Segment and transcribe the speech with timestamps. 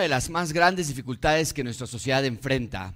[0.00, 2.94] una de las más grandes dificultades que nuestra sociedad enfrenta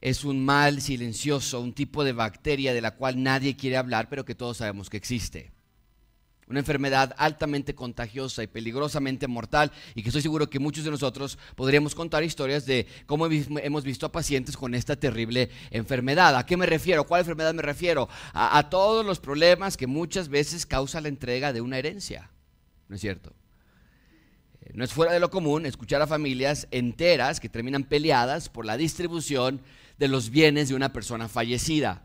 [0.00, 4.24] es un mal silencioso, un tipo de bacteria de la cual nadie quiere hablar, pero
[4.24, 5.52] que todos sabemos que existe.
[6.48, 11.38] Una enfermedad altamente contagiosa y peligrosamente mortal y que estoy seguro que muchos de nosotros
[11.54, 16.34] podríamos contar historias de cómo hemos visto a pacientes con esta terrible enfermedad.
[16.34, 17.06] ¿A qué me refiero?
[17.06, 18.08] ¿Cuál enfermedad me refiero?
[18.32, 22.32] A, a todos los problemas que muchas veces causa la entrega de una herencia.
[22.88, 23.32] ¿No es cierto?
[24.74, 28.76] No es fuera de lo común escuchar a familias enteras que terminan peleadas por la
[28.76, 29.60] distribución
[29.98, 32.02] de los bienes de una persona fallecida.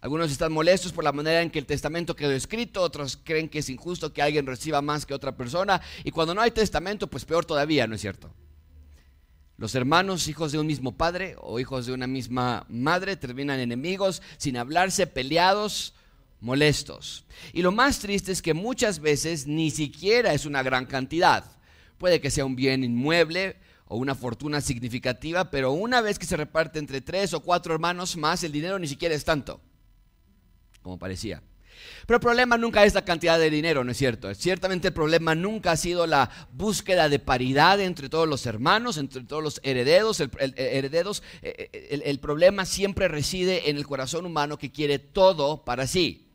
[0.00, 3.58] Algunos están molestos por la manera en que el testamento quedó escrito, otros creen que
[3.58, 7.26] es injusto que alguien reciba más que otra persona, y cuando no hay testamento, pues
[7.26, 8.32] peor todavía, ¿no es cierto?
[9.58, 14.22] Los hermanos, hijos de un mismo padre o hijos de una misma madre, terminan enemigos,
[14.38, 15.92] sin hablarse, peleados,
[16.40, 17.26] molestos.
[17.52, 21.59] Y lo más triste es que muchas veces ni siquiera es una gran cantidad.
[22.00, 26.36] Puede que sea un bien inmueble, o una fortuna significativa, pero una vez que se
[26.36, 29.60] reparte entre tres o cuatro hermanos más, el dinero ni siquiera es tanto,
[30.80, 31.42] como parecía.
[32.06, 34.34] Pero el problema nunca es la cantidad de dinero, ¿no es cierto?
[34.34, 39.24] Ciertamente el problema nunca ha sido la búsqueda de paridad entre todos los hermanos, entre
[39.24, 40.20] todos los herederos.
[40.20, 45.64] El, herederos, eh, eh, el problema siempre reside en el corazón humano que quiere todo
[45.64, 46.29] para sí.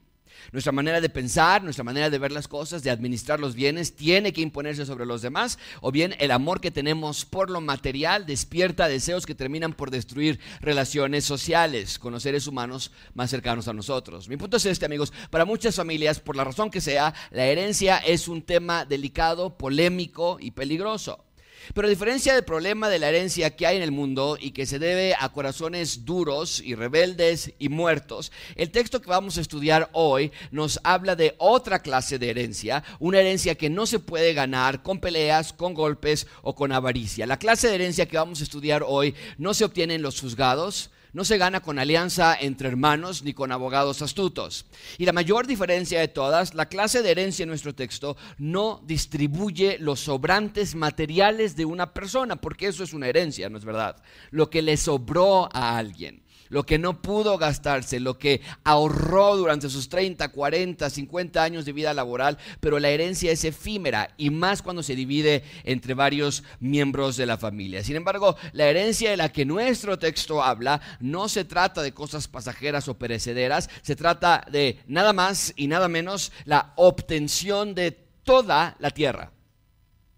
[0.51, 4.33] Nuestra manera de pensar, nuestra manera de ver las cosas, de administrar los bienes, tiene
[4.33, 8.87] que imponerse sobre los demás, o bien el amor que tenemos por lo material despierta
[8.87, 14.29] deseos que terminan por destruir relaciones sociales con los seres humanos más cercanos a nosotros.
[14.29, 17.97] Mi punto es este, amigos, para muchas familias, por la razón que sea, la herencia
[17.97, 21.24] es un tema delicado, polémico y peligroso.
[21.73, 24.65] Pero a diferencia del problema de la herencia que hay en el mundo y que
[24.65, 29.89] se debe a corazones duros y rebeldes y muertos, el texto que vamos a estudiar
[29.93, 34.83] hoy nos habla de otra clase de herencia, una herencia que no se puede ganar
[34.83, 37.25] con peleas, con golpes o con avaricia.
[37.25, 40.91] La clase de herencia que vamos a estudiar hoy no se obtiene en los juzgados,
[41.15, 44.65] no se gana con alianza entre hermanos ni con abogados astutos.
[44.97, 49.77] Y la mayor diferencia de todas, la clase de herencia en nuestro texto no distribuye
[49.79, 53.95] los sobrantes materiales de una persona, porque eso es una herencia, ¿no es verdad?
[54.29, 59.69] Lo que le sobró a alguien lo que no pudo gastarse, lo que ahorró durante
[59.69, 64.61] sus 30, 40, 50 años de vida laboral, pero la herencia es efímera y más
[64.61, 67.83] cuando se divide entre varios miembros de la familia.
[67.83, 72.27] Sin embargo, la herencia de la que nuestro texto habla no se trata de cosas
[72.27, 77.91] pasajeras o perecederas, se trata de nada más y nada menos la obtención de
[78.23, 79.34] toda la tierra.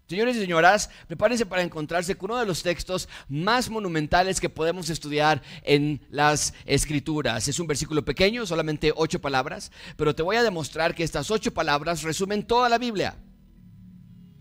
[0.08, 4.88] Señores y señoras, prepárense para encontrarse con uno de los textos más monumentales que podemos
[4.88, 7.46] estudiar en las escrituras.
[7.46, 11.52] Es un versículo pequeño, solamente ocho palabras, pero te voy a demostrar que estas ocho
[11.52, 13.18] palabras resumen toda la Biblia.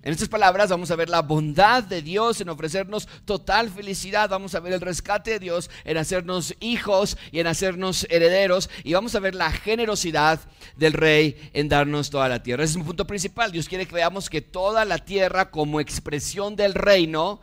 [0.07, 4.55] En estas palabras vamos a ver la bondad de Dios en ofrecernos total felicidad, vamos
[4.55, 9.15] a ver el rescate de Dios en hacernos hijos y en hacernos herederos y vamos
[9.15, 10.39] a ver la generosidad
[10.77, 12.63] del rey en darnos toda la tierra.
[12.63, 13.51] Ese es un punto principal.
[13.51, 17.41] Dios quiere que veamos que toda la tierra como expresión del reino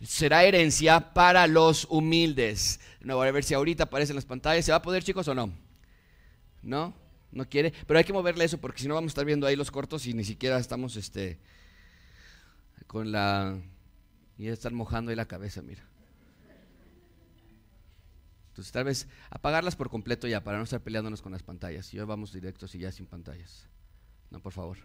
[0.00, 2.78] será herencia para los humildes.
[3.00, 4.64] No voy a ver si ahorita aparece en las pantallas.
[4.64, 5.52] ¿Se va a poder chicos o no?
[6.62, 6.94] ¿No?
[7.32, 7.72] ¿No quiere?
[7.84, 10.06] Pero hay que moverle eso porque si no vamos a estar viendo ahí los cortos
[10.06, 11.40] y ni siquiera estamos este
[12.86, 13.58] con la...
[14.38, 15.84] y estar mojando ahí la cabeza, mira.
[18.48, 21.92] Entonces tal vez apagarlas por completo ya para no estar peleándonos con las pantallas.
[21.92, 23.66] Y hoy vamos directos y ya sin pantallas.
[24.30, 24.78] No, por favor.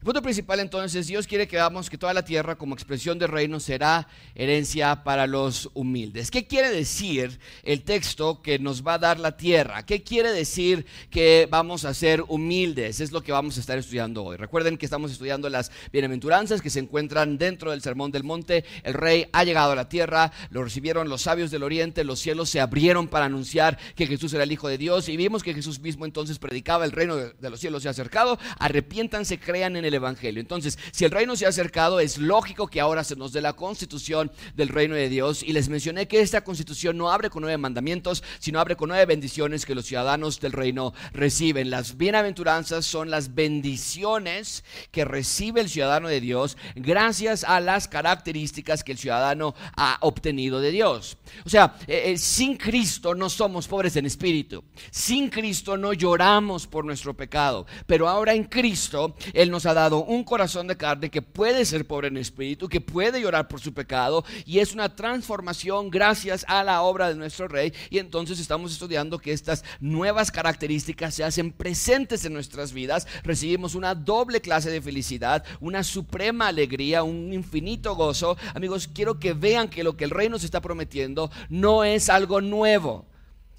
[0.00, 3.30] El punto principal entonces, Dios quiere que veamos que toda la tierra como expresión del
[3.30, 6.30] reino será herencia para los humildes.
[6.30, 9.84] ¿Qué quiere decir el texto que nos va a dar la tierra?
[9.84, 13.00] ¿Qué quiere decir que vamos a ser humildes?
[13.00, 14.36] Es lo que vamos a estar estudiando hoy.
[14.36, 18.64] Recuerden que estamos estudiando las bienaventuranzas que se encuentran dentro del Sermón del Monte.
[18.84, 22.50] El rey ha llegado a la tierra, lo recibieron los sabios del oriente, los cielos
[22.50, 25.80] se abrieron para anunciar que Jesús era el Hijo de Dios y vimos que Jesús
[25.80, 29.87] mismo entonces predicaba el reino de los cielos se ha acercado, arrepiéntanse, crean en el
[29.94, 30.40] Evangelio.
[30.40, 33.54] Entonces, si el reino se ha acercado, es lógico que ahora se nos dé la
[33.54, 35.42] constitución del reino de Dios.
[35.42, 39.06] Y les mencioné que esta constitución no abre con nueve mandamientos, sino abre con nueve
[39.06, 41.70] bendiciones que los ciudadanos del reino reciben.
[41.70, 48.84] Las bienaventuranzas son las bendiciones que recibe el ciudadano de Dios gracias a las características
[48.84, 51.16] que el ciudadano ha obtenido de Dios.
[51.44, 54.64] O sea, eh, eh, sin Cristo no somos pobres en espíritu.
[54.90, 57.66] Sin Cristo no lloramos por nuestro pecado.
[57.86, 61.86] Pero ahora en Cristo Él nos ha dado un corazón de carne que puede ser
[61.86, 66.62] pobre en espíritu, que puede llorar por su pecado y es una transformación gracias a
[66.64, 67.72] la obra de nuestro rey.
[67.90, 73.06] Y entonces estamos estudiando que estas nuevas características se hacen presentes en nuestras vidas.
[73.24, 78.36] Recibimos una doble clase de felicidad, una suprema alegría, un infinito gozo.
[78.54, 82.40] Amigos, quiero que vean que lo que el rey nos está prometiendo no es algo
[82.40, 83.07] nuevo.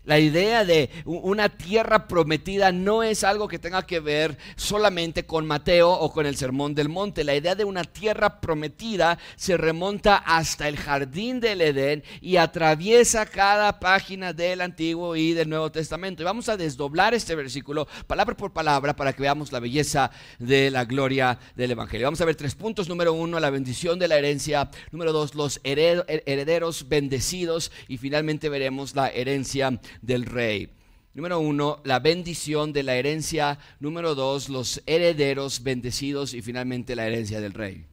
[0.10, 5.46] La idea de una tierra prometida no es algo que tenga que ver solamente con
[5.46, 7.24] Mateo o con el Sermón del Monte.
[7.24, 13.28] La idea de una tierra prometida se remonta hasta el jardín del Edén y atraviesa
[13.28, 16.24] cada página del Antiguo y del Nuevo Testamento.
[16.24, 20.10] Y vamos a desdoblar este versículo palabra por palabra para que veamos la belleza
[20.40, 22.08] de la gloria del Evangelio.
[22.08, 22.90] Vamos a ver tres puntos.
[22.90, 24.72] Número uno, la bendición de la herencia.
[24.90, 27.72] Número dos, los herederos bendecidos.
[27.88, 30.72] Y finalmente veremos la herencia del rey.
[31.14, 33.60] Número uno, la bendición de la herencia.
[33.80, 36.34] Número dos, los herederos bendecidos.
[36.34, 37.86] Y finalmente la herencia del rey.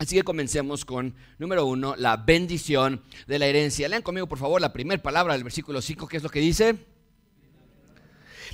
[0.00, 3.86] Así que comencemos con, número uno, la bendición de la herencia.
[3.86, 6.74] Lean conmigo, por favor, la primera palabra del versículo 5, ¿qué es lo que dice?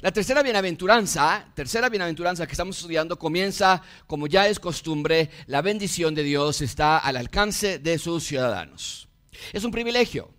[0.00, 6.16] La tercera bienaventuranza, tercera bienaventuranza que estamos estudiando comienza, como ya es costumbre, la bendición
[6.16, 9.08] de Dios está al alcance de sus ciudadanos.
[9.52, 10.35] Es un privilegio.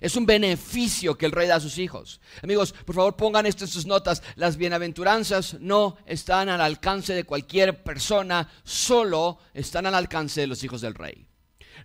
[0.00, 2.20] Es un beneficio que el rey da a sus hijos.
[2.42, 4.22] Amigos, por favor pongan esto en sus notas.
[4.36, 10.64] Las bienaventuranzas no están al alcance de cualquier persona, solo están al alcance de los
[10.64, 11.26] hijos del rey.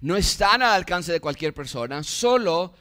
[0.01, 2.73] No están al alcance de cualquier persona, solo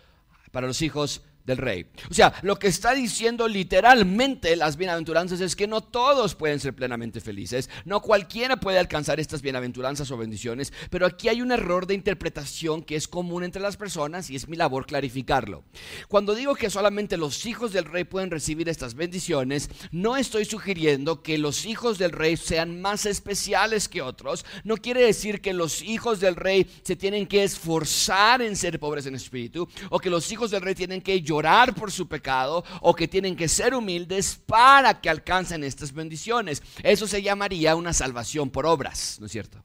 [0.53, 1.87] para los hijos del rey.
[2.11, 6.75] O sea, lo que está diciendo literalmente las bienaventuranzas es que no todos pueden ser
[6.75, 11.87] plenamente felices, no cualquiera puede alcanzar estas bienaventuranzas o bendiciones, pero aquí hay un error
[11.87, 15.65] de interpretación que es común entre las personas y es mi labor clarificarlo.
[16.09, 21.23] Cuando digo que solamente los hijos del rey pueden recibir estas bendiciones, no estoy sugiriendo
[21.23, 25.83] que los hijos del rey sean más especiales que otros, no quiere decir que los
[25.83, 30.33] hijos del rey se tienen que esforzar en ser pobres en espíritu o que los
[30.33, 31.34] hijos del rey tienen que llorar
[31.75, 36.63] por su pecado o que tienen que ser humildes para que alcancen estas bendiciones.
[36.83, 39.65] Eso se llamaría una salvación por obras, ¿no es cierto?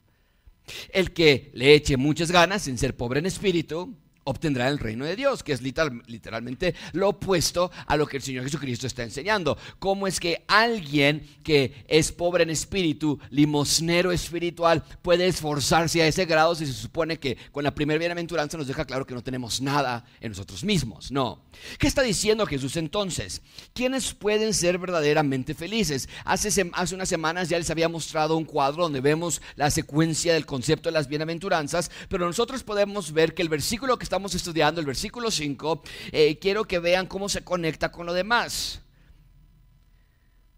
[0.90, 3.96] El que le eche muchas ganas en ser pobre en espíritu,
[4.30, 8.44] obtendrá el reino de Dios, que es literalmente lo opuesto a lo que el Señor
[8.44, 9.58] Jesucristo está enseñando.
[9.80, 16.26] ¿Cómo es que alguien que es pobre en espíritu, limosnero espiritual, puede esforzarse a ese
[16.26, 19.62] grado si se supone que con la primera bienaventuranza nos deja claro que no tenemos
[19.62, 21.12] nada en nosotros mismos?
[21.12, 21.42] No.
[21.80, 23.42] ¿Qué está diciendo Jesús entonces?
[23.74, 26.08] ¿Quiénes pueden ser verdaderamente felices?
[26.24, 30.46] Hace, hace unas semanas ya les había mostrado un cuadro donde vemos la secuencia del
[30.46, 34.88] concepto de las bienaventuranzas, pero nosotros podemos ver que el versículo que estamos estudiando, el
[34.88, 35.82] versículo 5,
[36.12, 38.82] eh, quiero que vean cómo se conecta con lo demás.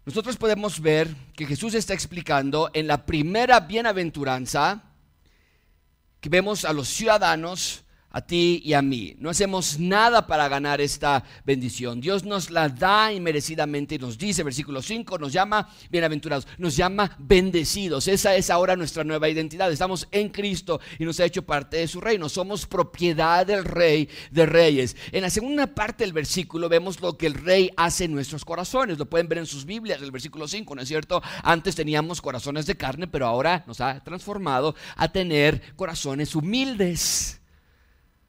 [0.04, 4.82] Nosotros podemos ver que Jesús está explicando en la primera bienaventuranza
[6.20, 9.16] que vemos a los ciudadanos a ti y a mí.
[9.18, 12.00] No hacemos nada para ganar esta bendición.
[12.00, 17.16] Dios nos la da inmerecidamente y nos dice, versículo 5, nos llama bienaventurados, nos llama
[17.18, 18.08] bendecidos.
[18.08, 19.72] Esa es ahora nuestra nueva identidad.
[19.72, 22.28] Estamos en Cristo y nos ha hecho parte de su reino.
[22.28, 24.96] Somos propiedad del Rey de Reyes.
[25.10, 28.98] En la segunda parte del versículo vemos lo que el Rey hace en nuestros corazones.
[28.98, 31.22] Lo pueden ver en sus Biblias, el versículo 5, ¿no es cierto?
[31.42, 37.41] Antes teníamos corazones de carne, pero ahora nos ha transformado a tener corazones humildes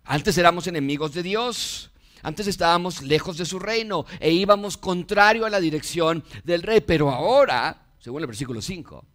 [0.05, 1.91] antes éramos enemigos de Dios.
[2.21, 6.81] Antes estábamos lejos de su reino e íbamos contrario a la dirección del rey.
[6.81, 9.05] Pero ahora, según el versículo 5,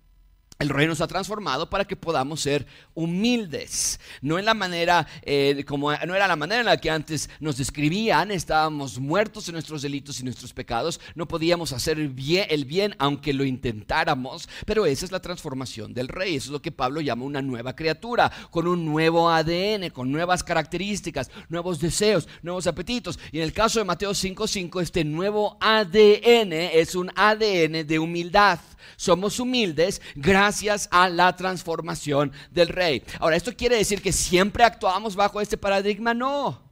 [0.61, 4.01] el rey nos ha transformado para que podamos ser humildes.
[4.23, 7.59] No en la manera, eh, como no era la manera en la que antes nos
[7.59, 12.65] describían, estábamos muertos en nuestros delitos y nuestros pecados, no podíamos hacer el bien, el
[12.65, 16.35] bien aunque lo intentáramos, pero esa es la transformación del rey.
[16.35, 20.43] Eso es lo que Pablo llama una nueva criatura, con un nuevo ADN, con nuevas
[20.43, 23.21] características, nuevos deseos, nuevos apetitos.
[23.31, 28.59] Y en el caso de Mateo 5:5, este nuevo ADN es un ADN de humildad.
[28.97, 30.48] Somos humildes gracias
[30.91, 33.03] a la transformación del rey.
[33.21, 36.15] Ahora, ¿esto quiere decir que siempre actuamos bajo este paradigma?
[36.15, 36.63] No.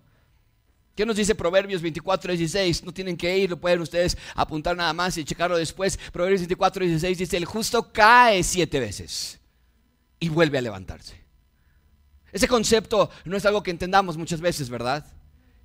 [0.94, 2.84] ¿Qué nos dice Proverbios 24, 16?
[2.84, 5.98] No tienen que ir, lo pueden ustedes apuntar nada más y checarlo después.
[6.10, 9.38] Proverbios 24, 16 dice, el justo cae siete veces
[10.18, 11.22] y vuelve a levantarse.
[12.32, 15.06] Ese concepto no es algo que entendamos muchas veces, ¿verdad?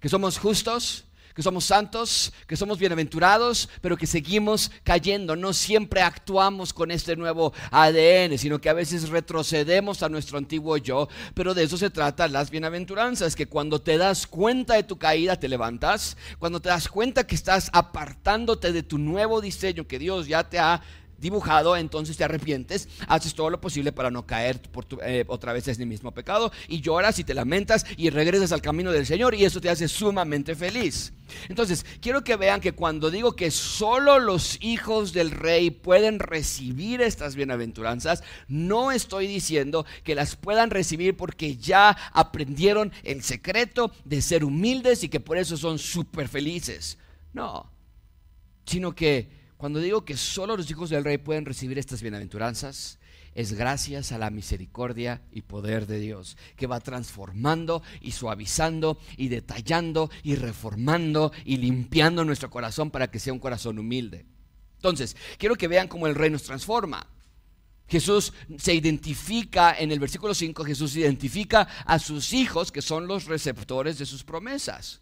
[0.02, 5.36] Que somos justos, que somos santos, que somos bienaventurados, pero que seguimos cayendo.
[5.36, 10.78] No siempre actuamos con este nuevo ADN, sino que a veces retrocedemos a nuestro antiguo
[10.78, 11.08] yo.
[11.34, 15.40] Pero de eso se trata las bienaventuranzas, que cuando te das cuenta de tu caída
[15.40, 20.28] te levantas, cuando te das cuenta que estás apartándote de tu nuevo diseño que Dios
[20.28, 20.82] ya te ha
[21.22, 25.68] dibujado, entonces te arrepientes, haces todo lo posible para no caer por eh, otra vez
[25.68, 29.36] en el mismo pecado y lloras y te lamentas y regresas al camino del Señor
[29.36, 31.14] y eso te hace sumamente feliz.
[31.48, 37.02] Entonces, quiero que vean que cuando digo que solo los hijos del rey pueden recibir
[37.02, 44.22] estas bienaventuranzas, no estoy diciendo que las puedan recibir porque ya aprendieron el secreto de
[44.22, 46.98] ser humildes y que por eso son súper felices.
[47.34, 47.72] No,
[48.66, 52.98] sino que cuando digo que solo los hijos del rey pueden recibir estas bienaventuranzas,
[53.36, 59.28] es gracias a la misericordia y poder de Dios, que va transformando y suavizando y
[59.28, 64.26] detallando y reformando y limpiando nuestro corazón para que sea un corazón humilde.
[64.78, 67.06] Entonces, quiero que vean cómo el rey nos transforma.
[67.88, 73.26] Jesús se identifica en el versículo 5, Jesús identifica a sus hijos que son los
[73.26, 75.02] receptores de sus promesas.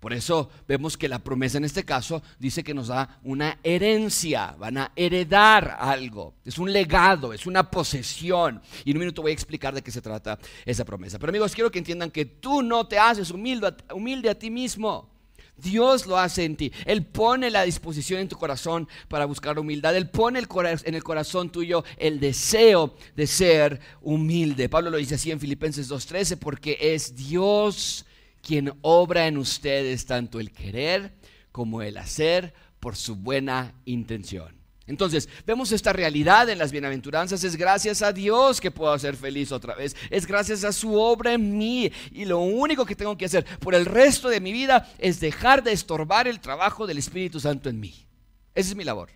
[0.00, 4.54] Por eso vemos que la promesa en este caso dice que nos da una herencia,
[4.56, 8.62] van a heredar algo, es un legado, es una posesión.
[8.84, 11.18] Y en un minuto voy a explicar de qué se trata esa promesa.
[11.18, 15.10] Pero amigos, quiero que entiendan que tú no te haces humilde, a ti mismo.
[15.56, 16.72] Dios lo hace en ti.
[16.84, 19.96] Él pone la disposición en tu corazón para buscar humildad.
[19.96, 24.68] Él pone en el corazón tuyo el deseo de ser humilde.
[24.68, 28.06] Pablo lo dice así en Filipenses 2.13 porque es Dios
[28.48, 31.12] quien obra en ustedes tanto el querer
[31.52, 34.56] como el hacer por su buena intención.
[34.86, 37.44] Entonces, vemos esta realidad en las bienaventuranzas.
[37.44, 39.94] Es gracias a Dios que puedo ser feliz otra vez.
[40.08, 41.92] Es gracias a su obra en mí.
[42.10, 45.62] Y lo único que tengo que hacer por el resto de mi vida es dejar
[45.62, 48.06] de estorbar el trabajo del Espíritu Santo en mí.
[48.54, 49.10] Esa es mi labor.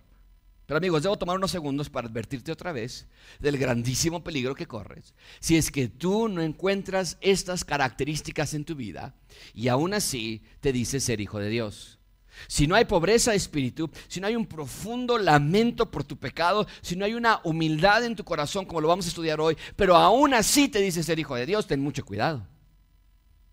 [0.65, 3.07] Pero amigos, debo tomar unos segundos para advertirte otra vez
[3.39, 5.13] del grandísimo peligro que corres.
[5.39, 9.15] Si es que tú no encuentras estas características en tu vida
[9.53, 11.99] y aún así te dices ser hijo de Dios.
[12.47, 16.65] Si no hay pobreza de espíritu, si no hay un profundo lamento por tu pecado,
[16.81, 19.95] si no hay una humildad en tu corazón como lo vamos a estudiar hoy, pero
[19.95, 22.47] aún así te dices ser hijo de Dios, ten mucho cuidado.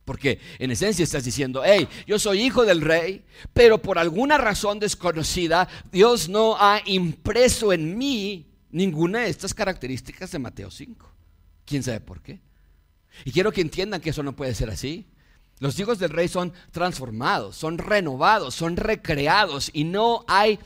[0.05, 4.79] Porque en esencia estás diciendo, hey, yo soy hijo del rey, pero por alguna razón
[4.79, 11.07] desconocida, Dios no ha impreso en mí ninguna de estas características de Mateo 5.
[11.65, 12.41] ¿Quién sabe por qué?
[13.25, 15.07] Y quiero que entiendan que eso no puede ser así.
[15.59, 20.59] Los hijos del rey son transformados, son renovados, son recreados y no hay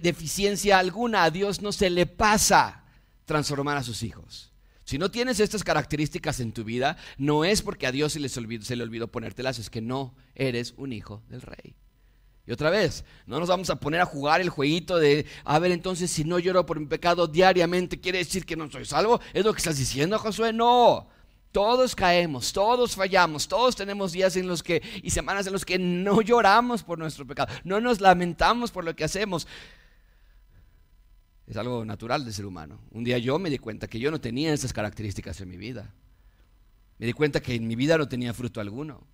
[0.00, 1.24] deficiencia alguna.
[1.24, 2.84] A Dios no se le pasa
[3.24, 4.51] transformar a sus hijos.
[4.84, 8.76] Si no tienes estas características en tu vida, no es porque a Dios se, se
[8.76, 11.76] le olvidó ponértelas, es que no eres un hijo del rey.
[12.44, 15.70] Y otra vez, no nos vamos a poner a jugar el jueguito de, a ver,
[15.70, 19.20] entonces si no lloro por mi pecado diariamente, ¿quiere decir que no soy salvo?
[19.32, 20.52] ¿Es lo que estás diciendo, Josué?
[20.52, 21.08] No.
[21.52, 25.78] Todos caemos, todos fallamos, todos tenemos días en los que y semanas en los que
[25.78, 29.46] no lloramos por nuestro pecado, no nos lamentamos por lo que hacemos.
[31.52, 32.80] Es algo natural del ser humano.
[32.92, 35.92] Un día yo me di cuenta que yo no tenía esas características en mi vida.
[36.96, 39.06] Me di cuenta que en mi vida no tenía fruto alguno.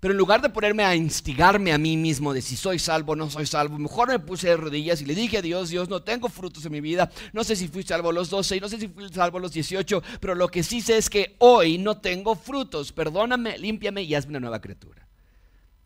[0.00, 3.14] Pero en lugar de ponerme a instigarme a mí mismo de si soy salvo o
[3.14, 6.02] no soy salvo, mejor me puse de rodillas y le dije a Dios, Dios, no
[6.02, 7.08] tengo frutos en mi vida.
[7.32, 9.40] No sé si fui salvo a los 12 y no sé si fui salvo a
[9.40, 12.90] los 18, pero lo que sí sé es que hoy no tengo frutos.
[12.90, 15.06] Perdóname, límpiame y hazme una nueva criatura.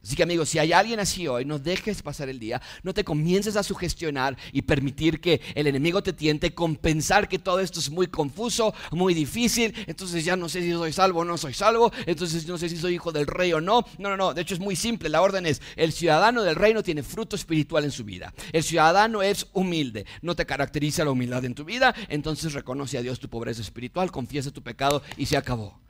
[0.04, 3.04] Así que amigos, si hay alguien así hoy, no dejes pasar el día, no te
[3.04, 7.88] comiences a sugestionar y permitir que el enemigo te tiente, compensar que todo esto es
[7.88, 11.90] muy confuso, muy difícil, entonces ya no sé si soy salvo o no soy salvo,
[12.04, 13.86] entonces no sé si soy hijo del rey o no.
[13.96, 16.82] No, no, no, de hecho es muy simple, la orden es, el ciudadano del reino
[16.82, 21.46] tiene fruto espiritual en su vida, el ciudadano es humilde, no te caracteriza la humildad
[21.46, 25.38] en tu vida, entonces reconoce a Dios tu pobreza espiritual, confiesa tu pecado y se
[25.38, 25.83] acabó.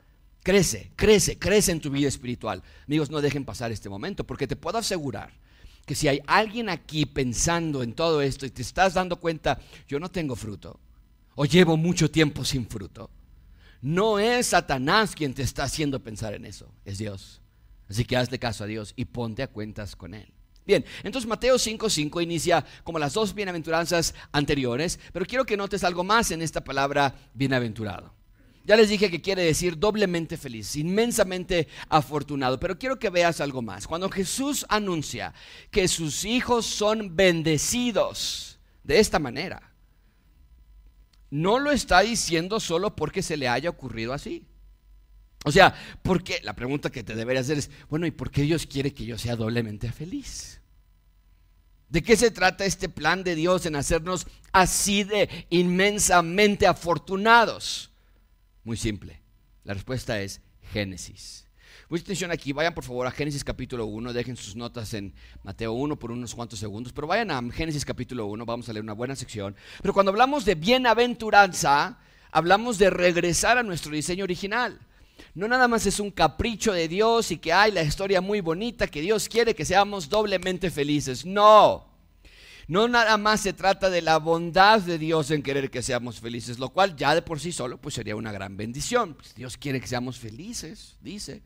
[0.45, 2.61] Crece, crece, crece en tu vida espiritual.
[2.85, 5.33] Amigos, no dejen pasar este momento, porque te puedo asegurar
[5.87, 9.99] que si hay alguien aquí pensando en todo esto y te estás dando cuenta, yo
[9.99, 10.79] no tengo fruto,
[11.33, 13.09] o llevo mucho tiempo sin fruto,
[13.81, 17.41] no es Satanás quien te está haciendo pensar en eso, es Dios.
[17.89, 20.31] Así que hazle caso a Dios y ponte a cuentas con Él.
[20.63, 26.03] Bien, entonces Mateo 5.5 inicia como las dos bienaventuranzas anteriores, pero quiero que notes algo
[26.03, 28.13] más en esta palabra bienaventurado.
[28.65, 33.61] Ya les dije que quiere decir doblemente feliz, inmensamente afortunado, pero quiero que veas algo
[33.61, 33.85] más.
[33.85, 35.33] Cuando Jesús anuncia
[35.69, 39.71] que sus hijos son bendecidos de esta manera,
[41.29, 44.47] no lo está diciendo solo porque se le haya ocurrido así.
[45.43, 48.65] O sea, porque la pregunta que te debería hacer es, bueno, ¿y por qué Dios
[48.65, 50.59] quiere que yo sea doblemente feliz?
[51.87, 57.91] ¿De qué se trata este plan de Dios en hacernos así de inmensamente afortunados?
[58.65, 59.21] Muy simple.
[59.63, 60.41] La respuesta es
[60.73, 61.45] Génesis.
[61.87, 65.73] Mucha atención aquí, vayan por favor a Génesis capítulo 1, dejen sus notas en Mateo
[65.73, 68.93] 1 por unos cuantos segundos, pero vayan a Génesis capítulo 1, vamos a leer una
[68.93, 69.55] buena sección.
[69.83, 71.99] Pero cuando hablamos de bienaventuranza,
[72.31, 74.79] hablamos de regresar a nuestro diseño original.
[75.35, 78.87] No nada más es un capricho de Dios y que hay la historia muy bonita
[78.87, 81.23] que Dios quiere que seamos doblemente felices.
[81.23, 81.94] No.
[82.67, 86.57] No nada más se trata de la bondad de Dios en querer que seamos felices,
[86.57, 89.13] lo cual ya de por sí solo pues sería una gran bendición.
[89.13, 91.41] Pues Dios quiere que seamos felices, dice.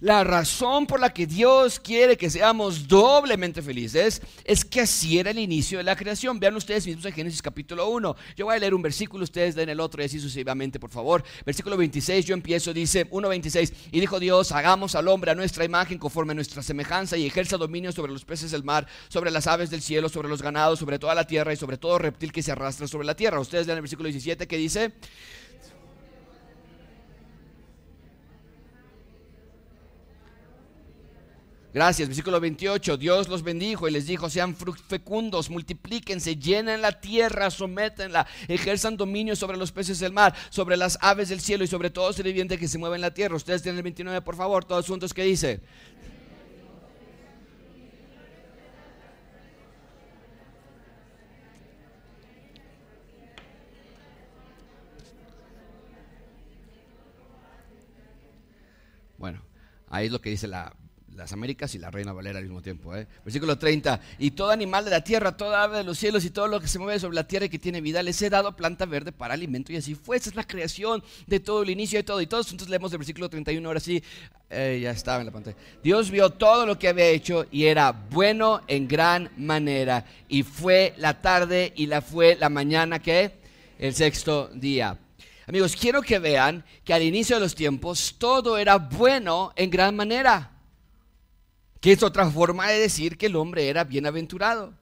[0.00, 5.30] La razón por la que Dios quiere que seamos doblemente felices es que así era
[5.30, 6.40] el inicio de la creación.
[6.40, 8.16] Vean ustedes mismos en Génesis capítulo 1.
[8.36, 11.22] Yo voy a leer un versículo, ustedes den el otro y así sucesivamente, por favor.
[11.44, 15.98] Versículo 26, yo empiezo, dice 1.26, y dijo Dios, hagamos al hombre a nuestra imagen
[15.98, 19.70] conforme a nuestra semejanza y ejerza dominio sobre los peces del mar, sobre las aves
[19.70, 22.52] del cielo, sobre los ganados, sobre toda la tierra y sobre todo reptil que se
[22.52, 23.40] arrastra sobre la tierra.
[23.40, 24.92] Ustedes den el versículo 17 que dice...
[31.72, 32.08] Gracias.
[32.08, 32.96] Versículo 28.
[32.96, 39.34] Dios los bendijo y les dijo, sean fecundos, multiplíquense, llenen la tierra, sométenla, ejerzan dominio
[39.36, 42.58] sobre los peces del mar, sobre las aves del cielo y sobre todo ser viviente
[42.58, 43.36] que se mueve en la tierra.
[43.36, 45.60] Ustedes tienen el 29, por favor, todos juntos, ¿qué dice?
[59.16, 59.40] Bueno,
[59.88, 60.74] ahí es lo que dice la
[61.16, 62.94] las Américas y la Reina Valera al mismo tiempo.
[62.96, 63.06] ¿eh?
[63.24, 64.00] Versículo 30.
[64.18, 66.68] Y todo animal de la tierra, toda ave de los cielos y todo lo que
[66.68, 69.34] se mueve sobre la tierra y que tiene vida, les he dado planta verde para
[69.34, 69.72] alimento.
[69.72, 70.16] Y así fue.
[70.16, 72.20] Esa es la creación de todo el inicio de todo.
[72.20, 73.68] Y todos entonces leemos el versículo 31.
[73.68, 74.02] Ahora sí,
[74.50, 75.56] eh, ya estaba en la pantalla.
[75.82, 80.04] Dios vio todo lo que había hecho y era bueno en gran manera.
[80.28, 83.32] Y fue la tarde y la fue la mañana que
[83.78, 84.98] el sexto día.
[85.46, 89.94] Amigos, quiero que vean que al inicio de los tiempos todo era bueno en gran
[89.96, 90.51] manera
[91.82, 94.72] que es otra forma de decir que el hombre era bienaventurado.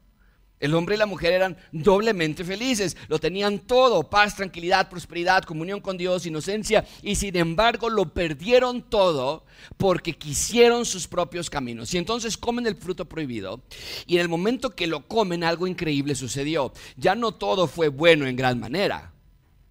[0.61, 5.81] El hombre y la mujer eran doblemente felices, lo tenían todo, paz, tranquilidad, prosperidad, comunión
[5.81, 9.47] con Dios, inocencia, y sin embargo lo perdieron todo
[9.79, 11.95] porque quisieron sus propios caminos.
[11.95, 13.63] Y entonces comen el fruto prohibido,
[14.07, 16.75] y en el momento que lo comen algo increíble sucedió.
[16.99, 19.15] Ya no todo fue bueno en gran manera,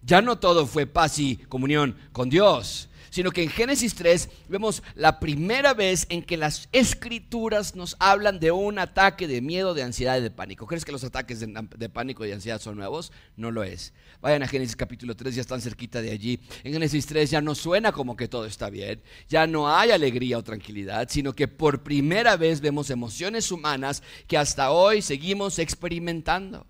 [0.02, 4.82] ya no todo fue paz y comunión con Dios sino que en Génesis 3 vemos
[4.94, 9.82] la primera vez en que las escrituras nos hablan de un ataque de miedo, de
[9.82, 10.66] ansiedad y de pánico.
[10.66, 13.12] ¿Crees que los ataques de, pánico y de ansiedad son nuevos?
[13.36, 13.92] No lo es.
[14.20, 16.40] Vayan a Génesis capítulo 3, ya están cerquita de allí.
[16.64, 20.38] En Génesis 3 ya no suena como que todo está bien, ya no hay alegría
[20.38, 26.66] o tranquilidad, sino que por primera vez vemos emociones humanas que hasta hoy seguimos experimentando.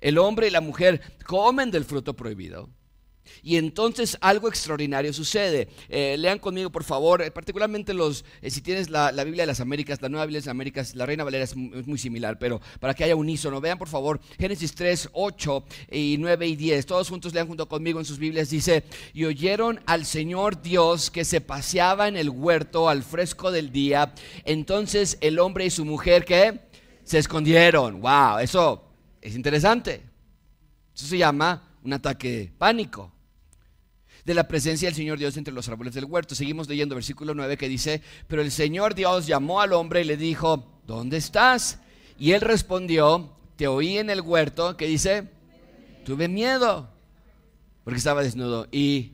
[0.00, 2.68] El hombre y la mujer comen del fruto prohibido
[3.42, 5.68] y entonces algo extraordinario sucede.
[5.88, 9.60] Eh, lean conmigo, por favor, eh, particularmente los, eh, si tienes la, Biblia de las
[9.60, 12.94] Américas, la Nueva Biblia de las Américas, la Reina Valera es muy, similar, pero para
[12.94, 16.86] que haya unísono, vean por favor Génesis 3, 8 y 9 y 10.
[16.86, 18.50] Todos juntos lean junto conmigo en sus Biblias.
[18.50, 18.84] Dice,
[19.14, 24.14] y oyeron al Señor Dios que se paseaba en el huerto al fresco del día.
[24.44, 26.60] Entonces el hombre y su mujer que
[27.02, 28.00] se escondieron.
[28.00, 28.84] Wow, eso
[29.20, 30.02] es interesante.
[30.94, 33.15] Eso se llama un ataque pánico
[34.26, 36.34] de la presencia del Señor Dios entre los árboles del huerto.
[36.34, 40.16] Seguimos leyendo versículo 9 que dice, pero el Señor Dios llamó al hombre y le
[40.16, 41.78] dijo, ¿dónde estás?
[42.18, 45.28] Y él respondió, te oí en el huerto, que dice,
[46.04, 46.90] tuve miedo,
[47.84, 49.12] porque estaba desnudo y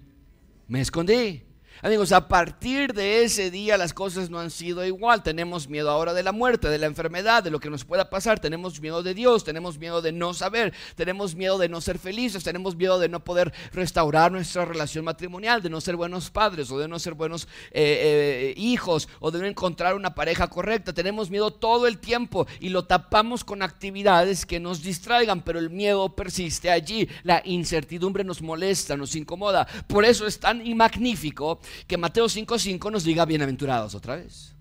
[0.66, 1.42] me escondí.
[1.84, 5.24] Amigos, a partir de ese día las cosas no han sido igual.
[5.24, 8.38] Tenemos miedo ahora de la muerte, de la enfermedad, de lo que nos pueda pasar.
[8.38, 12.44] Tenemos miedo de Dios, tenemos miedo de no saber, tenemos miedo de no ser felices,
[12.44, 16.78] tenemos miedo de no poder restaurar nuestra relación matrimonial, de no ser buenos padres o
[16.78, 20.92] de no ser buenos eh, eh, hijos o de no encontrar una pareja correcta.
[20.92, 25.68] Tenemos miedo todo el tiempo y lo tapamos con actividades que nos distraigan, pero el
[25.68, 27.08] miedo persiste allí.
[27.24, 29.66] La incertidumbre nos molesta, nos incomoda.
[29.88, 34.54] Por eso es tan magnífico que Mateo 5.5 nos diga bienaventurados otra vez.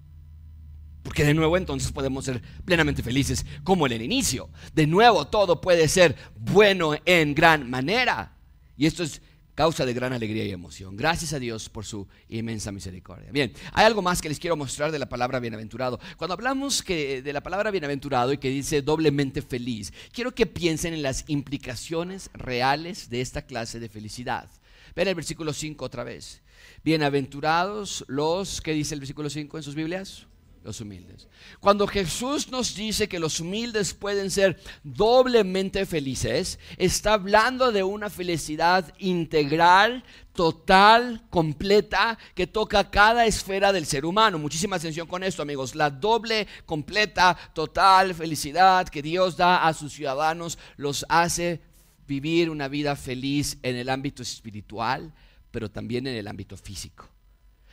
[1.04, 4.50] Porque de nuevo entonces podemos ser plenamente felices como en el inicio.
[4.74, 8.38] De nuevo todo puede ser bueno en gran manera.
[8.78, 9.22] Y esto es
[9.56, 10.96] causa de gran alegría y emoción.
[10.96, 13.32] Gracias a Dios por su inmensa misericordia.
[13.32, 16.00] Bien, hay algo más que les quiero mostrar de la palabra bienaventurado.
[16.18, 20.94] Cuando hablamos que, de la palabra bienaventurado y que dice doblemente feliz, quiero que piensen
[20.94, 24.50] en las implicaciones reales de esta clase de felicidad.
[24.96, 26.42] Ven el versículo 5 otra vez.
[26.84, 30.26] Bienaventurados los, ¿qué dice el versículo 5 en sus Biblias?
[30.64, 31.28] Los humildes.
[31.60, 38.10] Cuando Jesús nos dice que los humildes pueden ser doblemente felices, está hablando de una
[38.10, 44.40] felicidad integral, total, completa, que toca cada esfera del ser humano.
[44.40, 45.76] Muchísima atención con esto, amigos.
[45.76, 51.62] La doble, completa, total felicidad que Dios da a sus ciudadanos los hace
[52.08, 55.14] vivir una vida feliz en el ámbito espiritual,
[55.52, 57.10] pero también en el ámbito físico.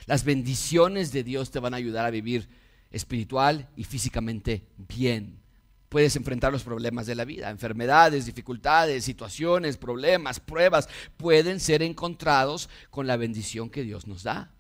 [0.06, 2.48] Las bendiciones de Dios te van a ayudar a vivir
[2.90, 5.40] espiritual y físicamente bien.
[5.88, 12.68] Puedes enfrentar los problemas de la vida, enfermedades, dificultades, situaciones, problemas, pruebas, pueden ser encontrados
[12.90, 14.52] con la bendición que Dios nos da.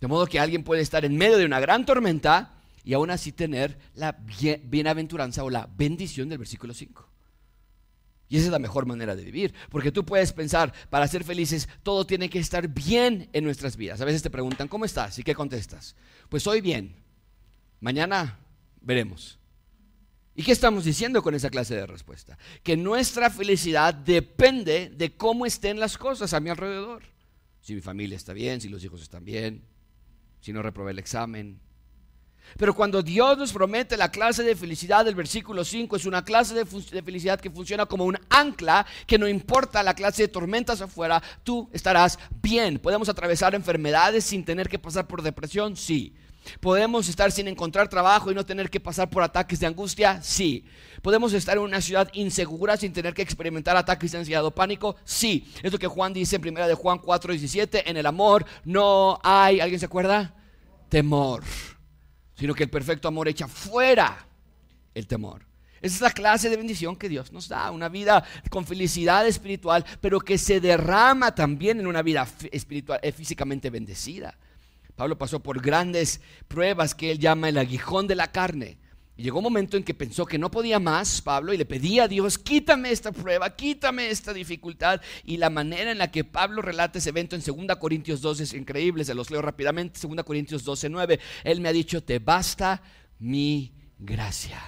[0.00, 3.32] De modo que alguien puede estar en medio de una gran tormenta y aún así
[3.32, 7.13] tener la bienaventuranza o la bendición del versículo 5.
[8.28, 11.68] Y esa es la mejor manera de vivir, porque tú puedes pensar, para ser felices,
[11.82, 14.00] todo tiene que estar bien en nuestras vidas.
[14.00, 15.18] A veces te preguntan, ¿cómo estás?
[15.18, 15.94] ¿Y qué contestas?
[16.28, 17.04] Pues hoy bien,
[17.84, 18.38] Mañana
[18.80, 19.38] veremos.
[20.34, 22.38] ¿Y qué estamos diciendo con esa clase de respuesta?
[22.62, 27.02] Que nuestra felicidad depende de cómo estén las cosas a mi alrededor.
[27.60, 29.66] Si mi familia está bien, si los hijos están bien,
[30.40, 31.60] si no reprobé el examen.
[32.56, 36.54] Pero cuando Dios nos promete la clase de felicidad del versículo 5, es una clase
[36.54, 41.22] de, felicidad que funciona como un ancla, que no importa la clase de tormentas afuera,
[41.42, 42.78] tú estarás bien.
[42.78, 46.14] Podemos atravesar enfermedades sin tener que pasar por depresión, sí.
[46.60, 50.22] ¿Podemos estar sin encontrar trabajo y no tener que pasar por ataques de angustia?
[50.22, 50.64] Sí.
[51.02, 54.96] ¿Podemos estar en una ciudad insegura sin tener que experimentar ataques de ansiedad o pánico?
[55.04, 55.50] Sí.
[55.62, 59.60] Es lo que Juan dice en primera de Juan 4:17, en el amor no hay,
[59.60, 60.34] ¿alguien se acuerda?
[60.88, 61.42] Temor,
[62.34, 64.26] sino que el perfecto amor echa fuera
[64.94, 65.46] el temor.
[65.80, 69.84] Esa es la clase de bendición que Dios nos da, una vida con felicidad espiritual,
[70.00, 74.38] pero que se derrama también en una vida espiritual, eh, físicamente bendecida.
[74.96, 78.78] Pablo pasó por grandes pruebas que él llama el aguijón de la carne.
[79.16, 82.08] Llegó un momento en que pensó que no podía más, Pablo, y le pedía a
[82.08, 85.00] Dios, quítame esta prueba, quítame esta dificultad.
[85.24, 88.54] Y la manera en la que Pablo relata ese evento en 2 Corintios 12 es
[88.54, 90.00] increíble, se los leo rápidamente.
[90.02, 92.82] 2 Corintios 12, 9, él me ha dicho, te basta
[93.20, 94.60] mi gracia.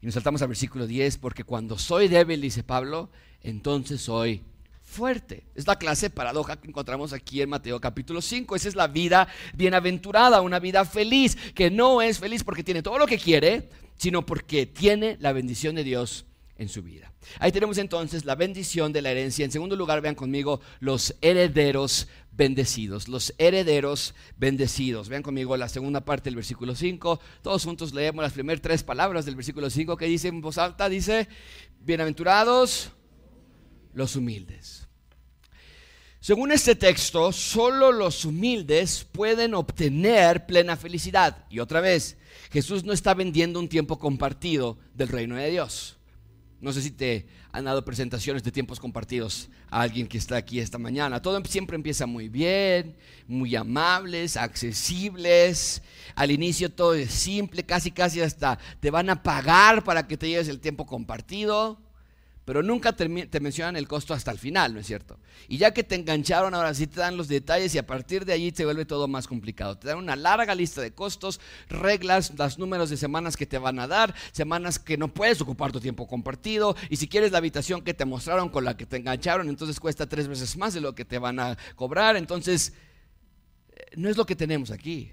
[0.00, 4.44] Y nos saltamos al versículo 10, porque cuando soy débil, dice Pablo, entonces soy
[4.88, 5.44] fuerte.
[5.54, 8.56] Es la clase paradoja que encontramos aquí en Mateo capítulo 5.
[8.56, 12.98] Esa es la vida bienaventurada, una vida feliz, que no es feliz porque tiene todo
[12.98, 16.24] lo que quiere, sino porque tiene la bendición de Dios
[16.56, 17.12] en su vida.
[17.38, 19.44] Ahí tenemos entonces la bendición de la herencia.
[19.44, 25.08] En segundo lugar, vean conmigo los herederos bendecidos, los herederos bendecidos.
[25.08, 27.20] Vean conmigo la segunda parte del versículo 5.
[27.42, 30.88] Todos juntos leemos las primeras tres palabras del versículo 5 que dice en voz alta,
[30.88, 31.28] dice,
[31.80, 32.92] bienaventurados
[33.98, 34.86] los humildes.
[36.20, 41.44] Según este texto, solo los humildes pueden obtener plena felicidad.
[41.50, 42.16] Y otra vez,
[42.50, 45.96] Jesús no está vendiendo un tiempo compartido del reino de Dios.
[46.60, 50.58] No sé si te han dado presentaciones de tiempos compartidos a alguien que está aquí
[50.58, 51.22] esta mañana.
[51.22, 55.82] Todo siempre empieza muy bien, muy amables, accesibles.
[56.16, 60.28] Al inicio todo es simple, casi casi hasta te van a pagar para que te
[60.28, 61.87] lleves el tiempo compartido
[62.48, 65.18] pero nunca te, mencionan el costo hasta el final, ¿no es cierto?
[65.48, 68.32] Y ya que te engancharon, ahora sí te dan los detalles y a partir de
[68.32, 69.76] allí se vuelve todo más complicado.
[69.76, 73.78] Te dan una larga lista de costos, reglas, los números de semanas que te van
[73.78, 77.82] a dar, semanas que no puedes ocupar tu tiempo compartido y si quieres la habitación
[77.82, 80.94] que te mostraron con la que te engancharon, entonces cuesta tres veces más de lo
[80.94, 82.16] que te van a cobrar.
[82.16, 82.72] Entonces,
[83.72, 85.12] eh, no es lo que tenemos aquí.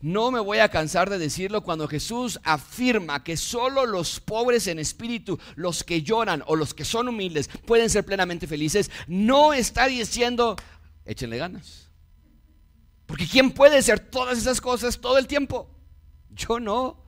[0.00, 4.78] No me voy a cansar de decirlo cuando Jesús afirma que solo los pobres en
[4.78, 8.90] espíritu, los que lloran o los que son humildes pueden ser plenamente felices.
[9.06, 10.56] No está diciendo,
[11.04, 11.88] échenle ganas.
[13.06, 15.68] Porque ¿quién puede ser todas esas cosas todo el tiempo?
[16.30, 17.02] Yo no.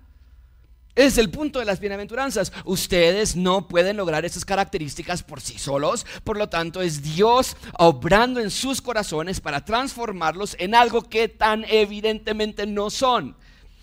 [0.95, 2.53] Es el punto de las bienaventuranzas.
[2.67, 6.05] Ustedes no pueden lograr esas características por sí solos.
[6.23, 11.65] Por lo tanto, es Dios obrando en sus corazones para transformarlos en algo que tan
[11.67, 13.37] evidentemente no son.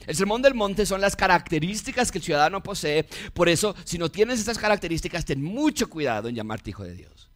[0.06, 3.06] El sermón del monte son las características que el ciudadano posee.
[3.34, 7.29] Por eso, si no tienes estas características, ten mucho cuidado en llamarte hijo de Dios.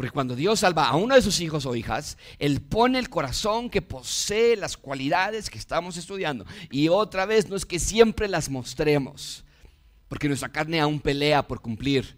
[0.00, 3.68] Porque cuando Dios salva a uno de sus hijos o hijas, Él pone el corazón
[3.68, 6.46] que posee las cualidades que estamos estudiando.
[6.70, 9.44] Y otra vez, no es que siempre las mostremos,
[10.08, 12.16] porque nuestra carne aún pelea por cumplir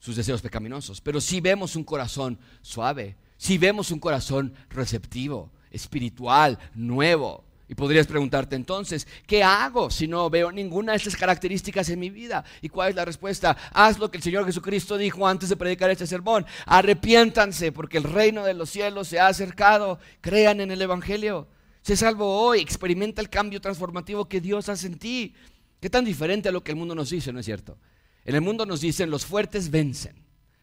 [0.00, 1.00] sus deseos pecaminosos.
[1.00, 8.08] Pero si vemos un corazón suave, si vemos un corazón receptivo, espiritual, nuevo, y podrías
[8.08, 12.44] preguntarte entonces, ¿qué hago si no veo ninguna de estas características en mi vida?
[12.62, 13.56] ¿Y cuál es la respuesta?
[13.72, 16.44] Haz lo que el Señor Jesucristo dijo antes de predicar este sermón.
[16.66, 20.00] Arrepiéntanse porque el reino de los cielos se ha acercado.
[20.20, 21.46] Crean en el Evangelio.
[21.82, 25.34] Sé salvo hoy, experimenta el cambio transformativo que Dios hace en ti.
[25.78, 27.78] ¿Qué tan diferente a lo que el mundo nos dice, no es cierto?
[28.24, 30.16] En el mundo nos dicen los fuertes vencen,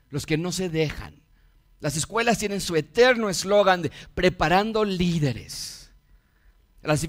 [0.09, 1.21] los que no se dejan.
[1.79, 5.76] Las escuelas tienen su eterno eslogan de preparando líderes.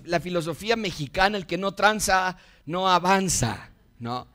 [0.04, 2.36] La, filosofía mexicana, el que no tranza,
[2.66, 4.26] no avanza, ¿no?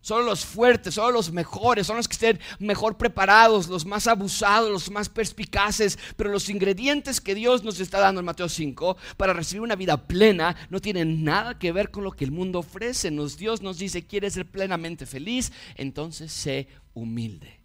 [0.00, 4.70] Solo los fuertes, solo los mejores, son los que estén mejor preparados, los más abusados,
[4.70, 5.98] los más perspicaces.
[6.16, 10.06] Pero los ingredientes que Dios nos está dando en Mateo 5 para recibir una vida
[10.06, 13.10] plena no tienen nada que ver con lo que el mundo ofrece.
[13.10, 15.52] Nos, Dios nos dice, ¿quieres ser plenamente feliz?
[15.74, 17.60] Entonces sé humilde.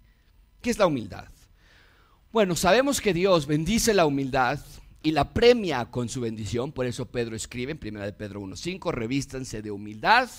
[0.62, 1.30] ¿Qué es la humildad?
[2.34, 4.60] Bueno, sabemos que Dios bendice la humildad
[5.04, 6.72] y la premia con su bendición.
[6.72, 10.30] Por eso Pedro escribe en 1 de Pedro 1.5, revístanse de humildad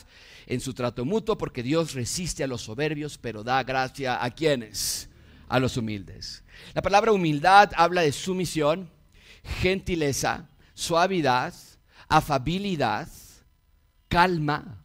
[0.46, 5.10] en su trato mutuo, porque Dios resiste a los soberbios, pero da gracia a quienes,
[5.48, 6.42] a los humildes.
[6.72, 8.90] La palabra humildad habla de sumisión,
[9.60, 11.54] gentileza, suavidad,
[12.08, 13.08] afabilidad,
[14.08, 14.82] calma,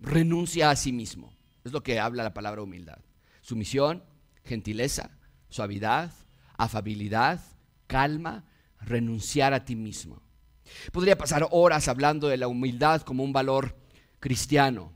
[0.00, 1.34] renuncia a sí mismo.
[1.64, 3.00] Es lo que habla la palabra humildad.
[3.42, 4.04] Sumisión,
[4.44, 5.10] gentileza,
[5.48, 6.12] suavidad,
[6.56, 7.40] afabilidad,
[7.88, 8.44] calma,
[8.80, 10.20] renunciar a ti mismo.
[10.92, 13.76] Podría pasar horas hablando de la humildad como un valor
[14.20, 14.92] cristiano,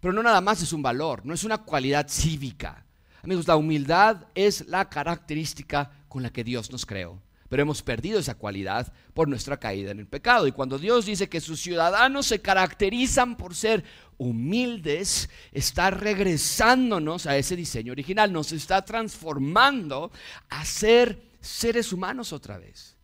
[0.00, 2.84] pero no nada más es un valor, no es una cualidad cívica.
[3.22, 8.20] Amigos, la humildad es la característica con la que Dios nos creó, pero hemos perdido
[8.20, 10.46] esa cualidad por nuestra caída en el pecado.
[10.46, 13.84] Y cuando Dios dice que sus ciudadanos se caracterizan por ser
[14.18, 20.12] humildes, está regresándonos a ese diseño original, nos está transformando
[20.48, 22.97] a ser seres humanos otra vez.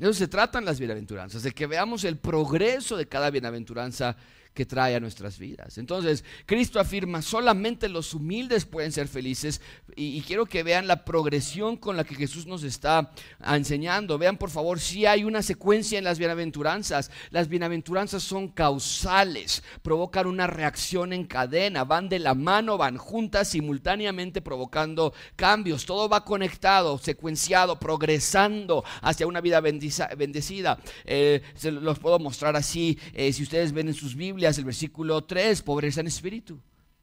[0.00, 4.16] De eso se tratan las bienaventuranzas, de que veamos el progreso de cada bienaventuranza
[4.60, 5.78] que trae a nuestras vidas.
[5.78, 9.62] Entonces, Cristo afirma, solamente los humildes pueden ser felices
[9.96, 13.10] y, quiero que vean la progresión con la que Jesús nos está
[13.42, 14.18] enseñando.
[14.18, 17.10] Vean, por favor, si hay una secuencia en las bienaventuranzas.
[17.30, 23.48] Las bienaventuranzas son causales, provocan una reacción en cadena, van de la mano, van juntas
[23.48, 25.86] simultáneamente provocando cambios.
[25.86, 30.78] Todo va conectado, secuenciado, progresando hacia una vida bendecida.
[31.06, 35.24] Eh, se los puedo mostrar así, eh, si ustedes ven en sus Biblias el versículo
[35.24, 36.60] 3, pobreza en espíritu.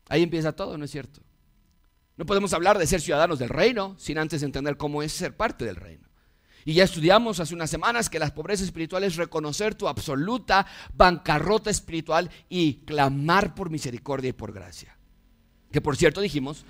[0.10, 1.22] Ahí empieza todo, ¿no es cierto?
[2.18, 5.66] No podemos hablar de ser ciudadanos del reino sin antes entender cómo es ser parte
[5.66, 6.08] del reino.
[6.66, 11.70] Y ya estudiamos hace unas semanas que la pobreza espiritual es reconocer tu absoluta bancarrota
[11.70, 14.98] espiritual y clamar por misericordia y por gracia.
[15.72, 16.66] Que por cierto dijimos,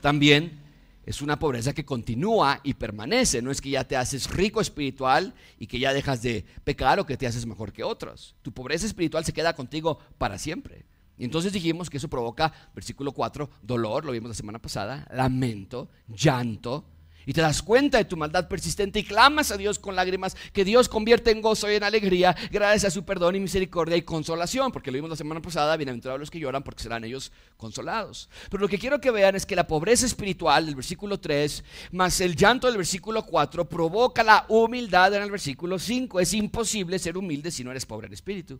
[0.00, 0.58] también
[1.08, 3.40] es una pobreza que continúa y permanece.
[3.40, 7.06] No es que ya te haces rico espiritual y que ya dejas de pecar o
[7.06, 8.36] que te haces mejor que otros.
[8.42, 10.84] Tu pobreza espiritual se queda contigo para siempre.
[11.16, 15.88] Y entonces dijimos que eso provoca, versículo 4, dolor, lo vimos la semana pasada, lamento,
[16.08, 16.84] llanto,
[17.28, 20.64] y te das cuenta de tu maldad persistente y clamas a Dios con lágrimas, que
[20.64, 24.72] Dios convierte en gozo y en alegría gracias a su perdón y misericordia y consolación,
[24.72, 28.30] porque lo vimos la semana pasada, bienaventurados los que lloran porque serán ellos consolados.
[28.50, 32.18] Pero lo que quiero que vean es que la pobreza espiritual del versículo 3 más
[32.22, 36.20] el llanto del versículo 4 provoca la humildad en el versículo 5.
[36.20, 38.58] Es imposible ser humilde si no eres pobre en espíritu.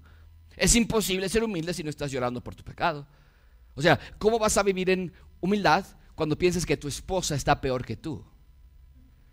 [0.54, 3.07] Es imposible ser humilde si no estás llorando por tu pecado.
[3.74, 7.83] O sea, ¿cómo vas a vivir en humildad cuando piensas que tu esposa está peor
[7.83, 8.22] que tú?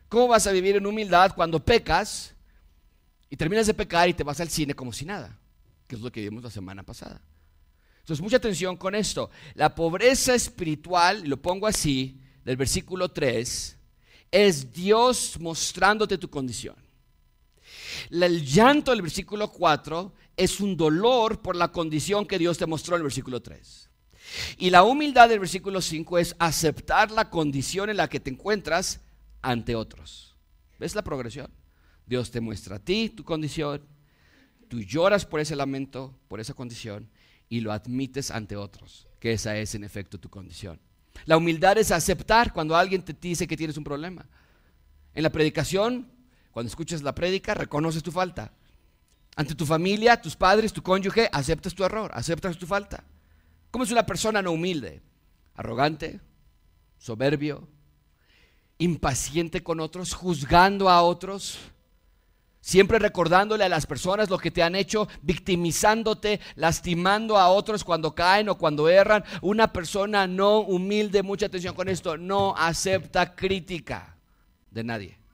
[0.09, 2.33] ¿Cómo vas a vivir en humildad cuando pecas
[3.29, 5.37] y terminas de pecar y te vas al cine como si nada?
[5.87, 7.21] Que es lo que vimos la semana pasada.
[7.99, 9.31] Entonces, mucha atención con esto.
[9.55, 13.77] La pobreza espiritual, lo pongo así, del versículo 3,
[14.31, 16.75] es Dios mostrándote tu condición.
[18.11, 22.95] El llanto del versículo 4 es un dolor por la condición que Dios te mostró
[22.95, 23.89] en el versículo 3.
[24.57, 29.01] Y la humildad del versículo 5 es aceptar la condición en la que te encuentras
[29.45, 30.35] ante otros.
[30.79, 31.51] ¿Ves la progresión?
[32.05, 33.81] Dios te muestra a ti tu condición,
[34.67, 37.09] tú lloras por ese lamento, por esa condición,
[37.47, 40.79] y lo admites ante otros, que esa es en efecto tu condición.
[41.25, 44.25] La humildad es aceptar cuando alguien te dice que tienes un problema.
[45.13, 46.11] En la predicación,
[46.51, 48.51] cuando escuchas la prédica, reconoces tu falta.
[49.35, 53.03] Ante tu familia, tus padres, tu cónyuge, aceptas tu error, aceptas tu falta.
[53.69, 55.01] ¿Cómo es una persona no humilde?
[55.55, 56.19] Arrogante,
[56.97, 57.67] soberbio,
[58.77, 61.59] impaciente con otros, juzgando a otros,
[62.61, 68.15] siempre recordándole a las personas lo que te han hecho, victimizándote, lastimando a otros cuando
[68.15, 69.23] caen o cuando erran.
[69.41, 74.17] Una persona no humilde, mucha atención con esto, no acepta crítica
[74.71, 75.24] de nadie.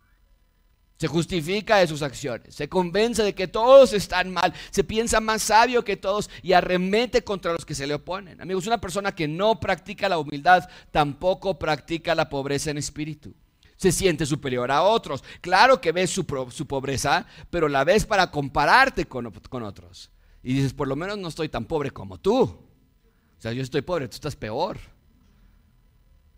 [1.02, 5.42] Se justifica de sus acciones, se convence de que todos están mal, se piensa más
[5.42, 8.40] sabio que todos y arremete contra los que se le oponen.
[8.40, 13.34] Amigos, una persona que no practica la humildad tampoco practica la pobreza en espíritu.
[13.78, 15.24] se siente superior a otros.
[15.42, 20.12] Claro que ves su, pobreza, pero la ves para compararte con, con, otros.
[20.44, 22.44] Y dices, por lo menos no estoy tan pobre como tú.
[22.44, 24.78] O sea, yo estoy pobre, tú estás peor.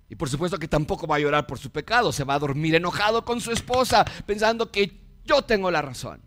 [0.10, 2.76] Y por supuesto que tampoco va a llorar por su pecado, se va a dormir
[2.76, 6.22] enojado con su esposa, pensando que yo tengo la razón.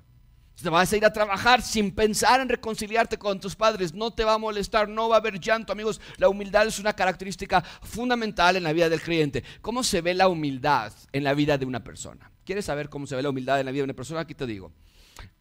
[0.61, 3.93] Te vas a ir a trabajar sin pensar en reconciliarte con tus padres.
[3.93, 6.01] No te va a molestar, no va a haber llanto, amigos.
[6.17, 9.45] La humildad es una característica fundamental en la vida del creyente.
[9.61, 12.33] ¿Cómo se ve la humildad en la vida de una persona?
[12.45, 14.21] ¿Quieres saber cómo se ve la humildad en la vida de una persona?
[14.21, 14.73] Aquí te digo.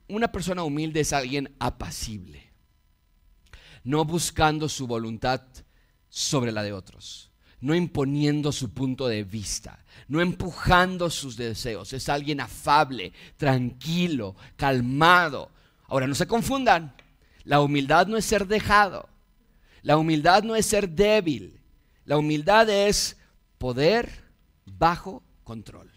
[0.08, 2.52] Una persona humilde es alguien apacible,
[3.84, 5.42] no buscando su voluntad
[6.10, 7.32] sobre la de otros,
[7.66, 11.94] no imponiendo su punto de vista no empujando sus deseos.
[11.94, 15.52] Es alguien afable, tranquilo, calmado.
[15.88, 16.94] Ahora, no se confundan.
[17.44, 19.10] La humildad no es ser dejado.
[19.82, 21.60] La humildad no es ser débil.
[22.06, 23.18] La humildad es
[23.58, 24.10] poder
[24.66, 25.92] bajo control.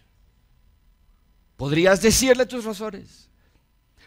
[1.55, 3.28] Podrías decirle tus razones.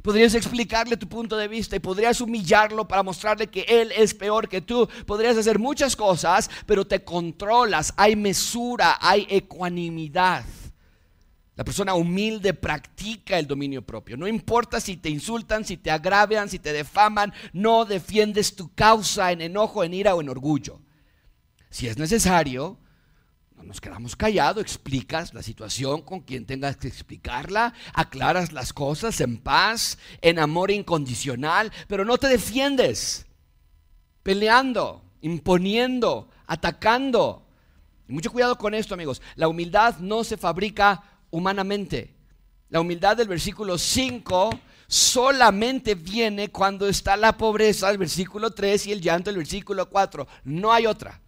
[0.02, 4.48] Podrías explicarle tu punto de vista y podrías humillarlo para mostrarle que él es peor
[4.48, 4.88] que tú.
[5.06, 10.44] Podrías hacer muchas cosas, pero te controlas, hay mesura, hay ecuanimidad.
[11.54, 14.16] La persona humilde practica el dominio propio.
[14.16, 19.30] No importa si te insultan, si te agravian, si te defaman, no defiendes tu causa
[19.30, 20.80] en enojo, en ira o en orgullo.
[21.70, 22.78] Si es necesario,
[23.64, 29.38] nos quedamos callados, explicas la situación con quien tengas que explicarla, aclaras las cosas en
[29.38, 33.26] paz, en amor incondicional, pero no te defiendes
[34.22, 37.46] peleando, imponiendo, atacando.
[38.08, 39.22] mucho cuidado con esto, amigos.
[39.36, 42.14] La humildad no se fabrica humanamente.
[42.68, 44.50] La humildad del versículo 5
[44.86, 50.26] solamente viene cuando está la pobreza, el versículo 3, y el llanto, el versículo 4.
[50.44, 51.20] No hay otra.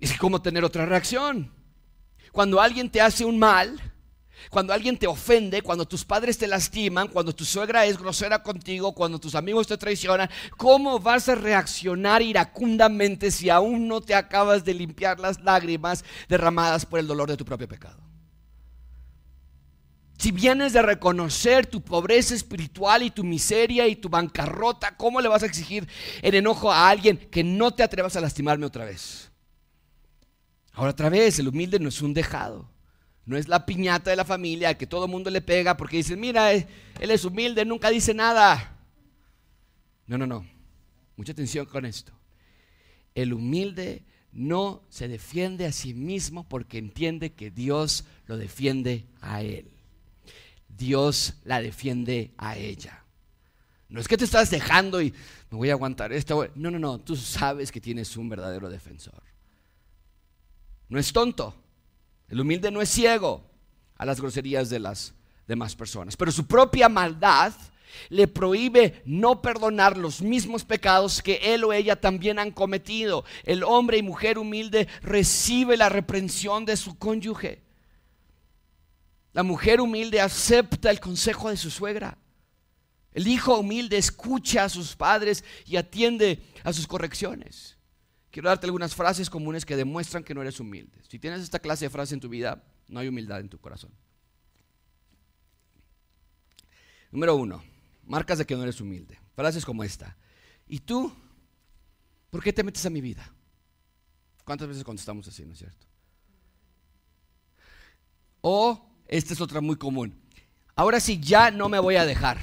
[0.00, 1.52] Es como tener otra reacción.
[2.32, 3.80] Cuando alguien te hace un mal,
[4.48, 8.94] cuando alguien te ofende, cuando tus padres te lastiman, cuando tu suegra es grosera contigo,
[8.94, 14.64] cuando tus amigos te traicionan, ¿cómo vas a reaccionar iracundamente si aún no te acabas
[14.64, 18.00] de limpiar las lágrimas derramadas por el dolor de tu propio pecado?
[20.16, 25.28] Si vienes de reconocer tu pobreza espiritual y tu miseria y tu bancarrota, ¿cómo le
[25.28, 25.88] vas a exigir
[26.20, 29.29] el enojo a alguien que no te atrevas a lastimarme otra vez?
[30.72, 32.70] Ahora otra vez, el humilde no es un dejado.
[33.26, 36.18] No es la piñata de la familia que todo el mundo le pega porque dicen,
[36.18, 36.66] mira, eh,
[36.98, 38.76] él es humilde, nunca dice nada.
[40.06, 40.46] No, no, no.
[41.16, 42.12] Mucha atención con esto.
[43.14, 49.42] El humilde no se defiende a sí mismo porque entiende que Dios lo defiende a
[49.42, 49.70] él.
[50.68, 53.04] Dios la defiende a ella.
[53.88, 55.12] No es que te estás dejando y
[55.50, 56.48] me voy a aguantar esto.
[56.54, 56.98] No, no, no.
[57.00, 59.29] Tú sabes que tienes un verdadero defensor
[60.90, 61.54] no es tonto.
[62.28, 63.42] El humilde no es ciego
[63.96, 65.14] a las groserías de las
[65.46, 66.16] demás personas.
[66.16, 67.52] Pero su propia maldad
[68.08, 73.24] le prohíbe no perdonar los mismos pecados que él o ella también han cometido.
[73.44, 77.62] El hombre y mujer humilde recibe la reprensión de su cónyuge.
[79.32, 82.18] La mujer humilde acepta el consejo de su suegra.
[83.12, 87.76] El hijo humilde escucha a sus padres y atiende a sus correcciones.
[88.30, 91.02] Quiero darte algunas frases comunes que demuestran que no eres humilde.
[91.08, 93.90] Si tienes esta clase de frases en tu vida, no hay humildad en tu corazón.
[97.10, 97.62] Número uno,
[98.04, 99.18] marcas de que no eres humilde.
[99.34, 100.16] Frases como esta.
[100.68, 101.12] ¿Y tú?
[102.30, 103.28] ¿Por qué te metes a mi vida?
[104.44, 105.86] ¿Cuántas veces contestamos así, no es cierto?
[108.40, 110.20] O, esta es otra muy común.
[110.76, 112.38] Ahora sí, ya no me voy a dejar.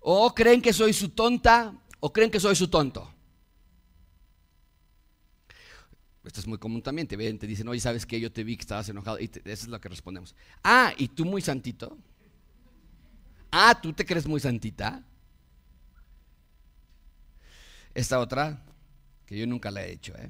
[0.00, 3.08] O creen que soy su tonta ¿O creen que soy su tonto?
[6.24, 8.18] Esto es muy común también, te te dicen, oye, ¿sabes qué?
[8.18, 9.20] Yo te vi que estabas enojado.
[9.20, 10.34] Y eso es lo que respondemos.
[10.64, 11.96] Ah, ¿y tú muy santito?
[13.52, 15.00] Ah, ¿tú te crees muy santita?
[17.94, 18.60] Esta otra,
[19.24, 20.28] que yo nunca la he hecho, ¿eh?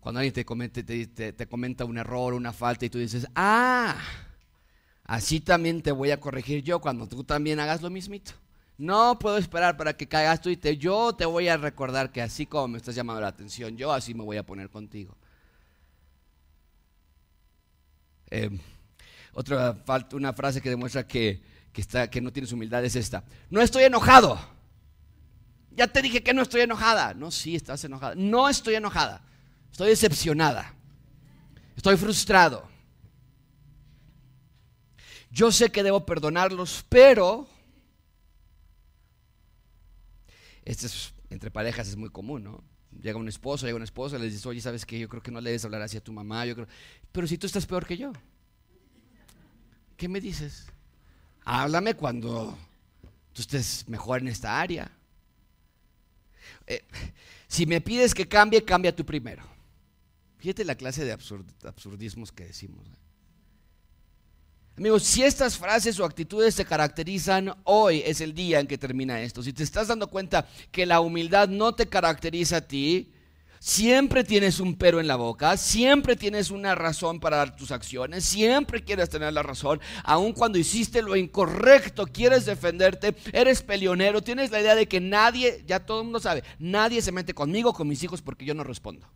[0.00, 4.00] Cuando alguien te, comete, te comenta un error, una falta, y tú dices, ah,
[5.04, 8.32] así también te voy a corregir yo cuando tú también hagas lo mismito.
[8.76, 12.20] No puedo esperar para que caigas tú y te, yo te voy a recordar que
[12.20, 15.16] así como me estás llamando la atención, yo así me voy a poner contigo.
[18.30, 18.50] Eh,
[19.32, 19.76] otra
[20.12, 21.40] una frase que demuestra que,
[22.10, 23.24] que no tienes humildad es esta.
[23.48, 24.38] No estoy enojado.
[25.70, 27.14] Ya te dije que no estoy enojada.
[27.14, 28.14] No, sí, estás enojada.
[28.16, 29.22] No estoy enojada.
[29.70, 30.74] Estoy decepcionada.
[31.76, 32.68] Estoy frustrado.
[35.30, 37.48] Yo sé que debo perdonarlos, pero
[40.64, 42.64] esto es, entre parejas es muy común, ¿no?
[43.02, 44.98] Llega un esposo, llega una esposa, les dice, oye, ¿sabes qué?
[44.98, 46.46] Yo creo que no le debes hablar así a tu mamá.
[46.46, 46.68] Yo creo...
[47.10, 48.12] Pero si tú estás peor que yo,
[49.96, 50.66] ¿qué me dices?
[51.44, 52.56] Háblame cuando
[53.32, 54.90] tú estés mejor en esta área.
[56.66, 56.84] Eh,
[57.48, 59.42] si me pides que cambie, cambia tú primero.
[60.38, 62.86] Fíjate la clase de absurdismos que decimos.
[62.86, 63.03] ¿eh?
[64.76, 69.22] Amigos, si estas frases o actitudes te caracterizan, hoy es el día en que termina
[69.22, 69.40] esto.
[69.40, 73.12] Si te estás dando cuenta que la humildad no te caracteriza a ti,
[73.60, 78.24] siempre tienes un pero en la boca, siempre tienes una razón para dar tus acciones,
[78.24, 84.50] siempre quieres tener la razón, aun cuando hiciste lo incorrecto, quieres defenderte, eres peleonero, tienes
[84.50, 87.86] la idea de que nadie, ya todo el mundo sabe, nadie se mete conmigo, con
[87.86, 89.08] mis hijos, porque yo no respondo.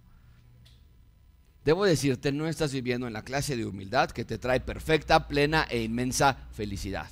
[1.68, 5.66] Debo decirte, no estás viviendo en la clase de humildad que te trae perfecta, plena
[5.68, 7.10] e inmensa felicidad.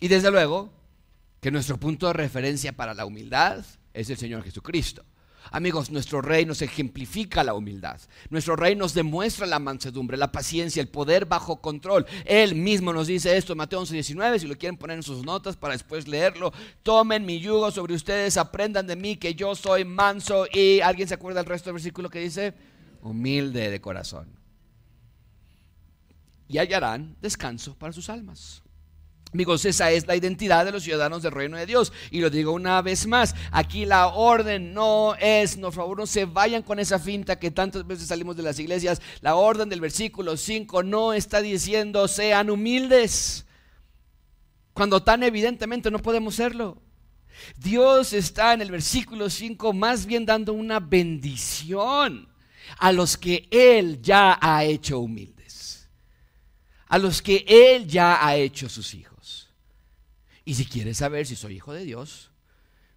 [0.00, 0.72] Y desde luego
[1.42, 3.62] que nuestro punto de referencia para la humildad
[3.92, 5.04] es el Señor Jesucristo.
[5.50, 8.00] Amigos, nuestro rey nos ejemplifica la humildad.
[8.30, 12.06] Nuestro rey nos demuestra la mansedumbre, la paciencia, el poder bajo control.
[12.24, 15.24] Él mismo nos dice esto en Mateo 11, 19, si lo quieren poner en sus
[15.24, 16.52] notas para después leerlo.
[16.82, 21.14] Tomen mi yugo sobre ustedes, aprendan de mí que yo soy manso y ¿alguien se
[21.14, 22.54] acuerda del resto del versículo que dice?
[23.02, 24.28] Humilde de corazón.
[26.48, 28.62] Y hallarán descanso para sus almas.
[29.32, 31.90] Amigos, esa es la identidad de los ciudadanos del reino de Dios.
[32.10, 36.06] Y lo digo una vez más, aquí la orden no es, no, por favor, no
[36.06, 39.00] se vayan con esa finta que tantas veces salimos de las iglesias.
[39.22, 43.46] La orden del versículo 5 no está diciendo sean humildes,
[44.74, 46.82] cuando tan evidentemente no podemos serlo.
[47.56, 52.28] Dios está en el versículo 5 más bien dando una bendición
[52.78, 55.88] a los que Él ya ha hecho humildes,
[56.88, 59.11] a los que Él ya ha hecho sus hijos.
[60.44, 62.30] Y si quieres saber si soy hijo de Dios,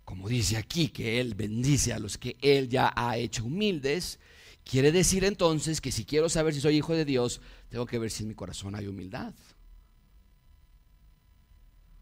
[0.04, 4.20] como dice aquí que Él bendice a los que Él ya ha hecho humildes,
[4.64, 8.12] quiere decir entonces que si quiero saber si soy hijo de Dios, tengo que ver
[8.12, 9.34] si en mi corazón hay humildad.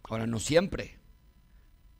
[0.03, 0.99] Ahora, no siempre.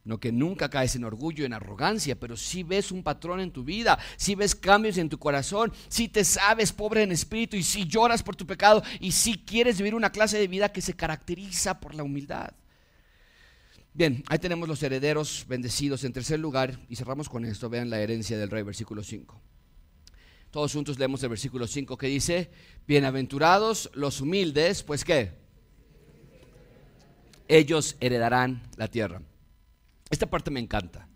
[0.04, 3.64] No que nunca caes en orgullo, en arrogancia, pero si ves un patrón en tu
[3.64, 7.88] vida, si ves cambios en tu corazón, si te sabes pobre en espíritu y si
[7.88, 11.80] lloras por tu pecado y si quieres vivir una clase de vida que se caracteriza
[11.80, 12.54] por la humildad.
[13.96, 16.04] Bien, ahí tenemos los herederos bendecidos.
[16.04, 19.40] En tercer lugar, y cerramos con esto, vean la herencia del rey, versículo 5.
[20.50, 22.50] Todos juntos leemos el versículo 5 que dice,
[22.88, 25.32] bienaventurados los humildes, pues qué?
[27.48, 29.22] Ellos heredarán la tierra.
[30.10, 31.08] Esta parte me encanta.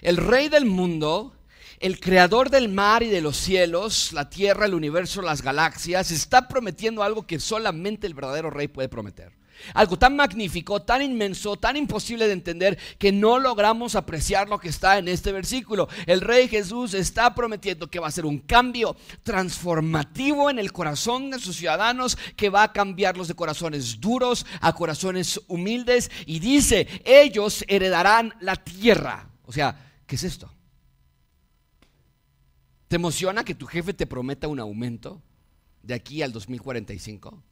[0.00, 1.34] El rey del mundo,
[1.78, 6.48] el creador del mar y de los cielos, la tierra, el universo, las galaxias, está
[6.48, 9.32] prometiendo algo que solamente el verdadero rey puede prometer.
[9.72, 14.68] Algo tan magnífico, tan inmenso, tan imposible de entender que no logramos apreciar lo que
[14.68, 15.88] está en este versículo.
[16.06, 21.30] El Rey Jesús está prometiendo que va a ser un cambio transformativo en el corazón
[21.30, 26.10] de sus ciudadanos, que va a cambiarlos de corazones duros a corazones humildes.
[26.26, 29.28] Y dice, ellos heredarán la tierra.
[29.46, 30.50] O sea, ¿qué es esto?
[32.88, 35.22] ¿Te emociona que tu jefe te prometa un aumento
[35.82, 37.42] de aquí al 2045?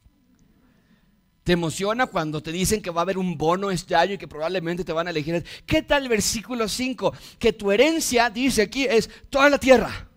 [1.43, 4.29] ¿Te emociona cuando te dicen que va a haber un bono este año y que
[4.29, 5.43] probablemente te van a elegir?
[5.65, 7.13] ¿Qué tal el versículo 5?
[7.37, 10.09] Que tu herencia, dice aquí, es toda la tierra.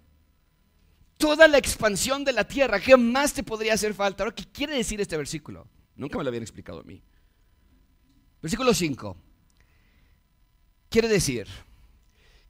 [1.16, 2.78] Toda la expansión de la tierra.
[2.78, 4.22] ¿Qué más te podría hacer falta?
[4.22, 5.66] Ahora, ¿qué quiere decir este versículo?
[5.96, 7.02] Nunca me lo habían explicado a mí.
[8.40, 9.16] Versículo 5.
[10.88, 11.48] Quiere decir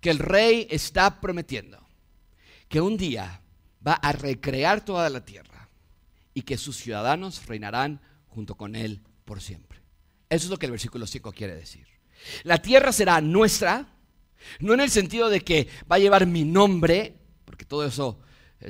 [0.01, 1.79] que el rey está prometiendo
[2.69, 3.41] que un día
[3.87, 5.71] va a recrear toda la tierra
[6.35, 8.01] y que sus ciudadanos reinarán
[8.37, 9.81] junto con Él por siempre.
[10.29, 11.87] Eso es lo que el versículo 5 quiere decir.
[12.43, 13.89] La tierra será nuestra,
[14.61, 17.17] no en el sentido de que va a llevar mi nombre,
[17.47, 18.21] porque todo eso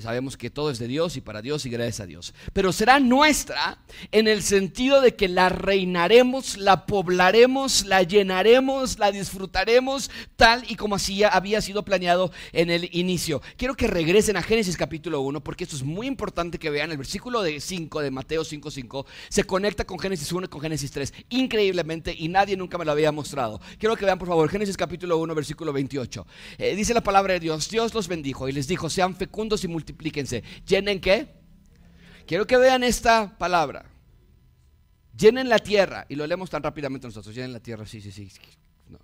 [0.01, 2.35] sabemos que todo es de Dios y para Dios y gracias a Dios.
[2.53, 3.79] Pero será nuestra
[4.11, 10.77] en el sentido de que la reinaremos, la poblaremos, la llenaremos, la disfrutaremos tal y
[10.77, 13.41] como así había sido planeado en el inicio.
[13.57, 16.91] Quiero que regresen a Génesis capítulo 1 porque esto es muy importante que vean.
[16.91, 20.91] El versículo de 5 de Mateo 5.5 se conecta con Génesis 1 y con Génesis
[20.91, 23.61] 3 increíblemente y nadie nunca me lo había mostrado.
[23.79, 26.27] Quiero que vean por favor Génesis capítulo 1 versículo 28.
[26.59, 29.69] Eh, dice la palabra de Dios, Dios los bendijo y les dijo, sean fecundos y
[29.77, 30.43] multiplíquense.
[30.67, 31.29] ¿Llenen qué?
[32.27, 33.85] Quiero que vean esta palabra.
[35.17, 36.07] Llenen la tierra.
[36.09, 37.35] Y lo leemos tan rápidamente nosotros.
[37.35, 37.85] Llenen la tierra.
[37.85, 38.31] Sí, sí, sí.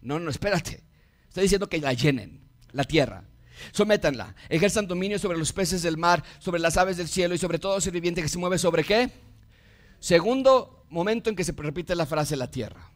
[0.01, 0.83] No, no, espérate.
[1.29, 2.41] Está diciendo que la llenen,
[2.73, 3.25] la tierra.
[3.73, 4.35] Sométanla.
[4.49, 7.81] Ejerzan dominio sobre los peces del mar, sobre las aves del cielo y sobre todo
[7.81, 9.11] ser viviente que se mueve sobre qué.
[10.01, 12.91] Segundo momento en que se repite la frase la tierra.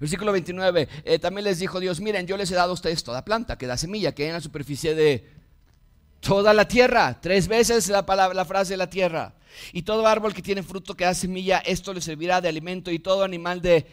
[0.00, 3.24] Versículo 29, eh, también les dijo Dios, miren, yo les he dado a ustedes toda
[3.24, 5.41] planta que da semilla, que hay en la superficie de
[6.22, 7.20] toda la tierra.
[7.20, 9.34] Tres veces la, palabra, la frase la tierra.
[9.72, 12.98] Y todo árbol que tiene fruto que da semilla, esto le servirá de alimento y
[12.98, 13.84] todo animal de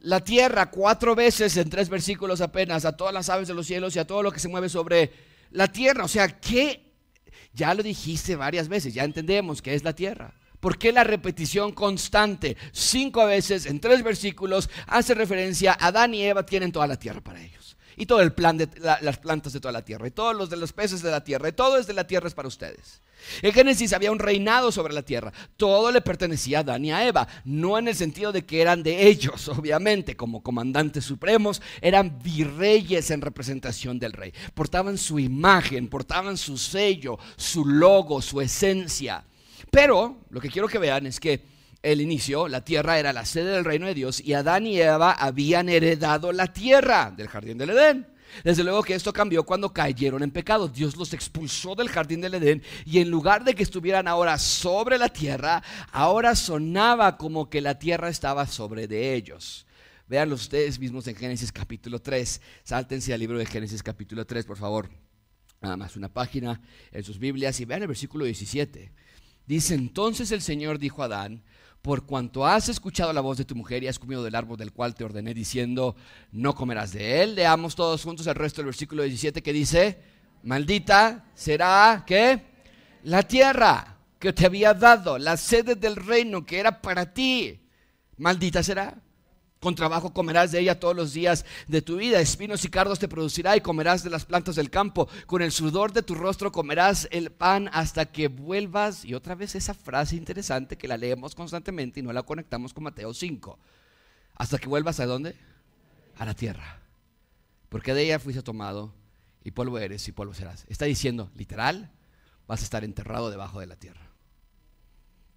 [0.00, 3.94] la tierra, cuatro veces en tres versículos apenas, a todas las aves de los cielos
[3.94, 5.12] y a todo lo que se mueve sobre
[5.50, 6.04] la tierra.
[6.04, 6.92] O sea, ¿qué?
[7.52, 10.34] Ya lo dijiste varias veces, ya entendemos que es la tierra.
[10.58, 12.56] ¿Por qué la repetición constante?
[12.72, 17.20] Cinco veces en tres versículos hace referencia a Adán y Eva tienen toda la tierra
[17.20, 17.63] para ellos.
[17.96, 18.68] Y todo el plan de
[19.00, 20.06] las plantas de toda la tierra.
[20.06, 21.48] Y todos los de los peces de la tierra.
[21.48, 23.00] Y todo es de la tierra es para ustedes.
[23.42, 25.32] En Génesis había un reinado sobre la tierra.
[25.56, 27.26] Todo le pertenecía a Adán y a Eva.
[27.44, 31.62] No en el sentido de que eran de ellos, obviamente, como comandantes supremos.
[31.80, 34.32] Eran virreyes en representación del rey.
[34.54, 39.24] Portaban su imagen, portaban su sello, su logo, su esencia.
[39.70, 41.53] Pero lo que quiero que vean es que
[41.84, 45.12] el inicio, la tierra era la sede del reino de Dios y Adán y Eva
[45.12, 48.06] habían heredado la tierra del jardín del Edén.
[48.42, 50.66] Desde luego que esto cambió cuando cayeron en pecado.
[50.66, 54.96] Dios los expulsó del jardín del Edén y en lugar de que estuvieran ahora sobre
[54.96, 55.62] la tierra,
[55.92, 59.66] ahora sonaba como que la tierra estaba sobre de ellos.
[60.08, 62.40] Veanlo ustedes mismos en Génesis capítulo 3.
[62.64, 64.88] Sáltense al libro de Génesis capítulo 3, por favor.
[65.60, 66.62] Nada más una página
[66.92, 68.90] en sus Biblias y vean el versículo 17.
[69.46, 71.44] Dice entonces el Señor dijo a Adán,
[71.84, 74.72] por cuanto has escuchado la voz de tu mujer y has comido del árbol del
[74.72, 75.94] cual te ordené diciendo,
[76.32, 77.34] no comerás de él.
[77.34, 79.98] Leamos todos juntos el resto del versículo 17 que dice,
[80.44, 82.40] maldita será, ¿qué?
[83.02, 87.60] La tierra que te había dado, la sede del reino que era para ti.
[88.16, 89.03] Maldita será.
[89.64, 92.20] Con trabajo comerás de ella todos los días de tu vida.
[92.20, 95.08] Espinos y cardos te producirá y comerás de las plantas del campo.
[95.24, 99.06] Con el sudor de tu rostro comerás el pan hasta que vuelvas.
[99.06, 102.84] Y otra vez esa frase interesante que la leemos constantemente y no la conectamos con
[102.84, 103.58] Mateo 5.
[104.34, 105.34] Hasta que vuelvas a dónde?
[106.18, 106.80] A la tierra.
[107.70, 108.92] Porque de ella fuiste tomado
[109.44, 110.66] y polvo eres y polvo serás.
[110.68, 111.90] Está diciendo, literal,
[112.46, 114.10] vas a estar enterrado debajo de la tierra.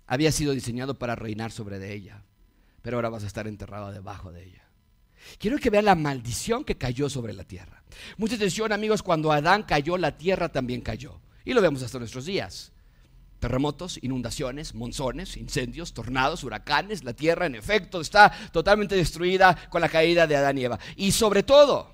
[0.06, 2.24] Había sido diseñado para reinar sobre de ella
[2.88, 4.64] pero ahora vas a estar enterrado debajo de ella.
[5.40, 7.84] Quiero que vean la maldición que cayó sobre la tierra.
[8.16, 11.20] Mucha atención amigos, cuando Adán cayó, la tierra también cayó.
[11.44, 12.72] Y lo vemos hasta nuestros días.
[13.40, 17.04] Terremotos, inundaciones, monzones, incendios, tornados, huracanes.
[17.04, 20.80] La tierra en efecto está totalmente destruida con la caída de Adán y Eva.
[20.96, 21.94] Y sobre todo,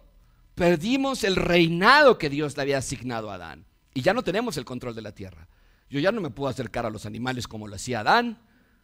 [0.53, 3.65] perdimos el reinado que Dios le había asignado a Adán.
[3.95, 5.47] Y ya no tenemos el control de la tierra.
[5.89, 8.37] Yo ya no me puedo acercar a los animales como lo hacía Adán,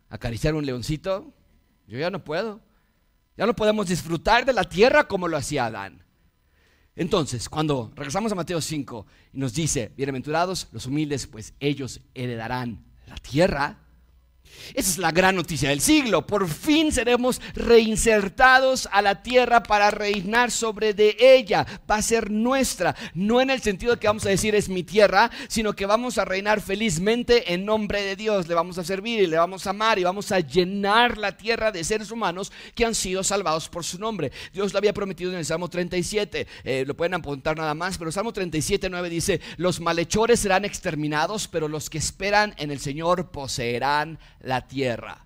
[0.09, 1.35] acariciar un leoncito,
[1.89, 2.61] yo ya no puedo.
[3.35, 6.03] Ya no podemos disfrutar de la tierra como lo hacía Adán.
[6.95, 12.85] Entonces, cuando regresamos a Mateo 5 y nos dice, bienaventurados los humildes, pues ellos heredarán
[13.07, 13.79] la tierra,
[14.73, 16.25] esa es la gran noticia del siglo.
[16.25, 21.65] Por fin seremos reinsertados a la tierra para reinar sobre de ella.
[21.89, 22.95] Va a ser nuestra.
[23.13, 26.17] No en el sentido de que vamos a decir es mi tierra, sino que vamos
[26.17, 28.47] a reinar felizmente en nombre de Dios.
[28.47, 31.71] Le vamos a servir y le vamos a amar y vamos a llenar la tierra
[31.71, 34.31] de seres humanos que han sido salvados por su nombre.
[34.53, 36.47] Dios lo había prometido en el Salmo 37.
[36.63, 40.65] Eh, lo pueden apuntar nada más, pero el Salmo 37, 9 dice, los malhechores serán
[40.65, 45.25] exterminados, pero los que esperan en el Señor poseerán la tierra.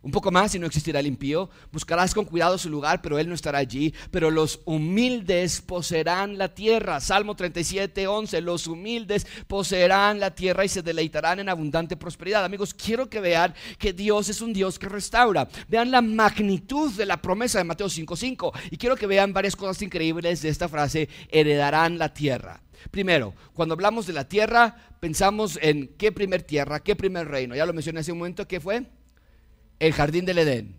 [0.00, 1.50] Un poco más y no existirá el impío.
[1.72, 3.92] Buscarás con cuidado su lugar, pero él no estará allí.
[4.12, 7.00] Pero los humildes poseerán la tierra.
[7.00, 8.40] Salmo 37, 11.
[8.40, 12.44] Los humildes poseerán la tierra y se deleitarán en abundante prosperidad.
[12.44, 15.48] Amigos, quiero que vean que Dios es un Dios que restaura.
[15.68, 18.52] Vean la magnitud de la promesa de Mateo 5, 5.
[18.70, 22.62] Y quiero que vean varias cosas increíbles de esta frase, heredarán la tierra.
[22.90, 27.54] Primero, cuando hablamos de la tierra, pensamos en qué primer tierra, qué primer reino.
[27.54, 28.86] Ya lo mencioné hace un momento, ¿qué fue?
[29.78, 30.76] El jardín del Edén.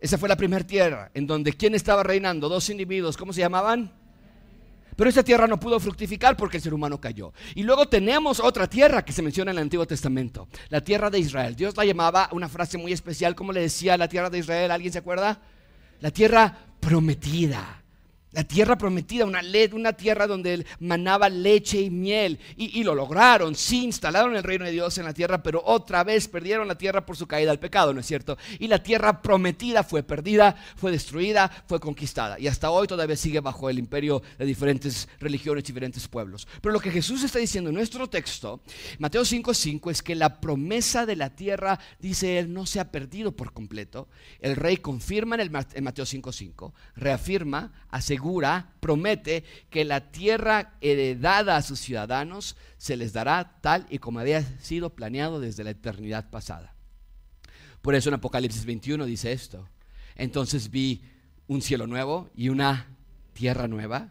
[0.00, 2.48] Esa fue la primera tierra, en donde ¿quién estaba reinando?
[2.48, 3.92] Dos individuos, ¿cómo se llamaban?
[4.96, 7.32] Pero esa tierra no pudo fructificar porque el ser humano cayó.
[7.54, 11.20] Y luego tenemos otra tierra que se menciona en el Antiguo Testamento, la tierra de
[11.20, 11.54] Israel.
[11.54, 14.70] Dios la llamaba una frase muy especial, ¿cómo le decía la tierra de Israel?
[14.70, 15.40] ¿Alguien se acuerda?
[16.00, 17.82] La tierra prometida.
[18.32, 19.40] La tierra prometida, una,
[19.72, 22.38] una tierra donde manaba leche y miel.
[22.56, 26.28] Y, lo lograron, sí, instalaron el reino de Dios en la tierra, pero otra vez
[26.28, 28.36] perdieron la tierra por su caída al pecado, ¿no es cierto?
[28.58, 32.38] Y la tierra prometida fue perdida, fue destruida, fue conquistada.
[32.38, 36.46] Y hasta hoy todavía sigue bajo el imperio de diferentes religiones y diferentes pueblos.
[36.60, 38.60] Pero lo que Jesús está diciendo en nuestro texto,
[38.98, 43.32] Mateo 5:5, es que la promesa de la tierra, dice él, no se ha perdido
[43.32, 44.08] por completo.
[44.40, 47.72] El rey confirma en, el, Mateo 5:5, reafirma,
[48.80, 54.42] promete que la tierra heredada a sus ciudadanos se les dará tal y como había
[54.60, 56.74] sido planeado desde la eternidad pasada.
[57.82, 59.68] Por eso en Apocalipsis 21 dice esto.
[60.16, 61.02] Entonces vi
[61.46, 62.86] un cielo nuevo y una
[63.32, 64.08] tierra nueva,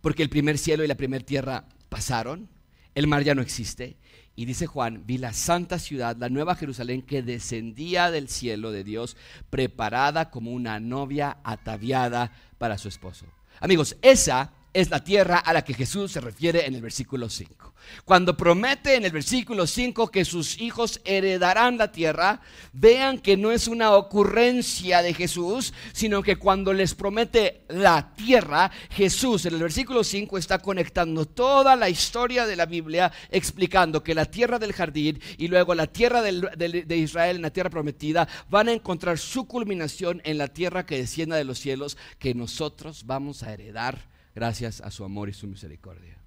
[0.00, 2.48] porque el primer cielo y la primera tierra pasaron,
[2.94, 3.96] el mar ya no existe.
[4.38, 8.84] Y dice Juan, vi la santa ciudad, la nueva Jerusalén que descendía del cielo de
[8.84, 9.16] Dios,
[9.48, 13.26] preparada como una novia ataviada para su esposo.
[13.60, 17.72] Amigos, esa es la tierra a la que Jesús se refiere en el versículo 5.
[18.04, 22.42] Cuando promete en el versículo 5 que sus hijos heredarán la tierra,
[22.74, 28.70] vean que no es una ocurrencia de Jesús, sino que cuando les promete la tierra,
[28.90, 34.14] Jesús en el versículo 5 está conectando toda la historia de la Biblia, explicando que
[34.14, 38.68] la tierra del jardín y luego la tierra de Israel en la tierra prometida van
[38.68, 43.42] a encontrar su culminación en la tierra que descienda de los cielos, que nosotros vamos
[43.42, 46.18] a heredar gracias a su amor y su misericordia.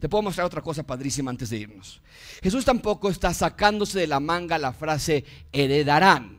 [0.00, 2.02] Te puedo mostrar otra cosa padrísima antes de irnos.
[2.42, 6.38] Jesús tampoco está sacándose de la manga la frase heredarán.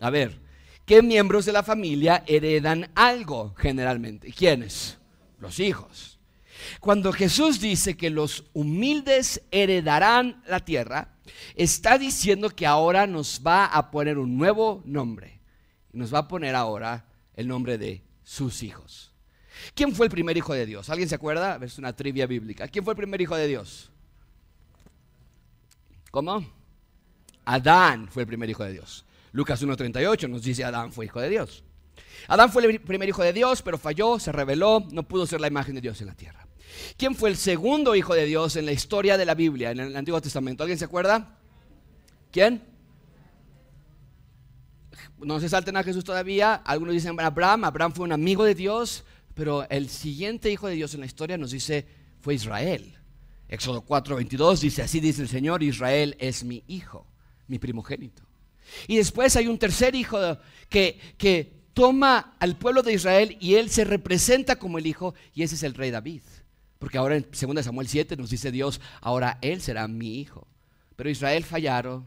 [0.00, 0.40] A ver,
[0.86, 4.32] ¿qué miembros de la familia heredan algo generalmente?
[4.32, 4.96] ¿Quiénes?
[5.38, 6.18] Los hijos.
[6.80, 11.16] Cuando Jesús dice que los humildes heredarán la tierra,
[11.54, 15.40] está diciendo que ahora nos va a poner un nuevo nombre.
[15.92, 19.09] Nos va a poner ahora el nombre de sus hijos.
[19.74, 20.88] ¿Quién fue el primer hijo de Dios?
[20.90, 21.58] ¿Alguien se acuerda?
[21.62, 22.68] Es una trivia bíblica.
[22.68, 23.90] ¿Quién fue el primer hijo de Dios?
[26.10, 26.44] ¿Cómo?
[27.44, 29.04] Adán fue el primer hijo de Dios.
[29.32, 31.64] Lucas 1.38 nos dice Adán fue hijo de Dios.
[32.28, 35.48] Adán fue el primer hijo de Dios, pero falló, se rebeló, no pudo ser la
[35.48, 36.46] imagen de Dios en la tierra.
[36.96, 39.96] ¿Quién fue el segundo hijo de Dios en la historia de la Biblia, en el
[39.96, 40.62] Antiguo Testamento?
[40.62, 41.38] ¿Alguien se acuerda?
[42.30, 42.62] ¿Quién?
[45.18, 46.54] No se salten a Jesús todavía.
[46.54, 47.64] Algunos dicen Abraham.
[47.64, 49.04] Abraham fue un amigo de Dios,
[49.40, 51.86] pero el siguiente hijo de Dios en la historia nos dice,
[52.20, 52.92] fue Israel.
[53.48, 57.06] Éxodo 4, 22 dice, así dice el Señor, Israel es mi hijo,
[57.46, 58.22] mi primogénito.
[58.86, 60.18] Y después hay un tercer hijo
[60.68, 65.42] que, que toma al pueblo de Israel y él se representa como el hijo y
[65.42, 66.20] ese es el rey David.
[66.78, 70.46] Porque ahora en 2 Samuel 7 nos dice Dios, ahora él será mi hijo.
[70.96, 72.04] Pero Israel fallaron,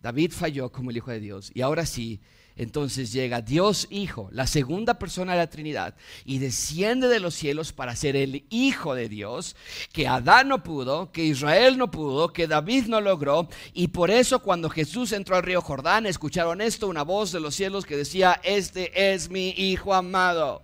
[0.00, 2.20] David falló como el hijo de Dios y ahora sí,
[2.56, 5.94] entonces llega Dios Hijo, la segunda persona de la Trinidad,
[6.26, 9.56] y desciende de los cielos para ser el Hijo de Dios,
[9.92, 13.48] que Adán no pudo, que Israel no pudo, que David no logró.
[13.72, 17.54] Y por eso cuando Jesús entró al río Jordán, escucharon esto, una voz de los
[17.54, 20.62] cielos que decía, este es mi Hijo amado.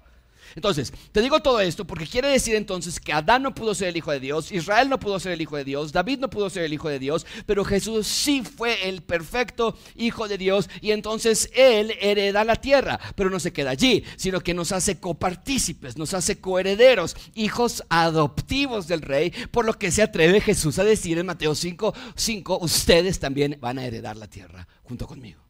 [0.55, 3.97] Entonces, te digo todo esto porque quiere decir entonces que Adán no pudo ser el
[3.97, 6.65] hijo de Dios, Israel no pudo ser el hijo de Dios, David no pudo ser
[6.65, 11.51] el hijo de Dios, pero Jesús sí fue el perfecto hijo de Dios y entonces
[11.55, 16.15] Él hereda la tierra, pero no se queda allí, sino que nos hace copartícipes, nos
[16.15, 21.27] hace coherederos, hijos adoptivos del rey, por lo que se atreve Jesús a decir en
[21.27, 25.43] Mateo 5, 5, ustedes también van a heredar la tierra junto conmigo.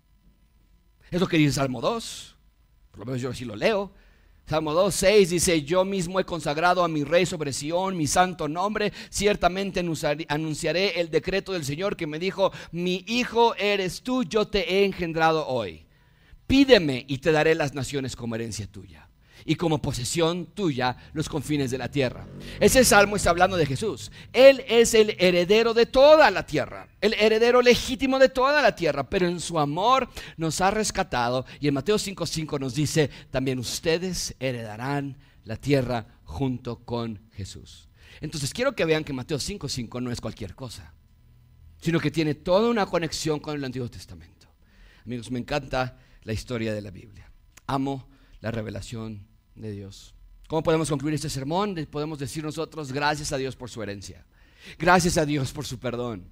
[1.10, 2.36] Es lo que dice Salmo 2,
[2.90, 3.92] por lo menos yo así lo leo.
[4.48, 8.92] Salmo 2.6 dice, yo mismo he consagrado a mi rey sobre Sión mi santo nombre,
[9.10, 9.80] ciertamente
[10.28, 14.84] anunciaré el decreto del Señor que me dijo, mi hijo eres tú, yo te he
[14.84, 15.86] engendrado hoy.
[16.46, 19.05] Pídeme y te daré las naciones como herencia tuya
[19.46, 22.26] y como posesión tuya los confines de la tierra.
[22.60, 24.10] Ese salmo está hablando de Jesús.
[24.32, 29.08] Él es el heredero de toda la tierra, el heredero legítimo de toda la tierra,
[29.08, 34.34] pero en su amor nos ha rescatado y en Mateo 5:5 nos dice, también ustedes
[34.40, 37.88] heredarán la tierra junto con Jesús.
[38.20, 40.92] Entonces quiero que vean que Mateo 5:5 no es cualquier cosa,
[41.80, 44.48] sino que tiene toda una conexión con el Antiguo Testamento.
[45.04, 47.30] Amigos, me encanta la historia de la Biblia.
[47.68, 48.08] Amo
[48.40, 49.26] la revelación
[49.56, 50.14] de Dios.
[50.48, 51.74] ¿Cómo podemos concluir este sermón?
[51.90, 54.24] Podemos decir nosotros gracias a Dios por su herencia.
[54.78, 56.28] Gracias a Dios por su perdón.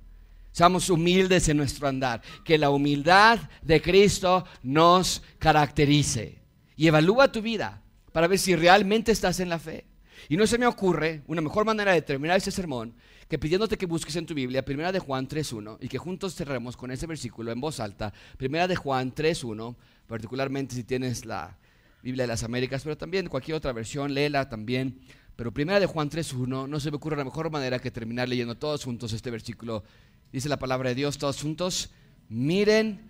[0.53, 2.23] Seamos humildes en nuestro andar.
[2.45, 6.39] Que la humildad de Cristo nos caracterice.
[6.77, 9.87] Y evalúa tu vida para ver si realmente estás en la fe.
[10.29, 12.95] Y no se me ocurre una mejor manera de terminar este sermón
[13.29, 16.77] que pidiéndote que busques en tu Biblia Primera de Juan 3.1 y que juntos cerremos
[16.77, 18.13] con ese versículo en voz alta.
[18.37, 19.75] Primera de Juan 3.1,
[20.07, 21.59] particularmente si tienes la
[22.05, 25.01] Biblia de las Américas, pero también cualquier otra versión, léela también.
[25.37, 28.57] Pero primera de Juan 3.1, no se me ocurre la mejor manera que terminar leyendo
[28.57, 29.83] todos juntos este versículo.
[30.31, 31.89] Dice la palabra de Dios, todos juntos,
[32.29, 33.01] miren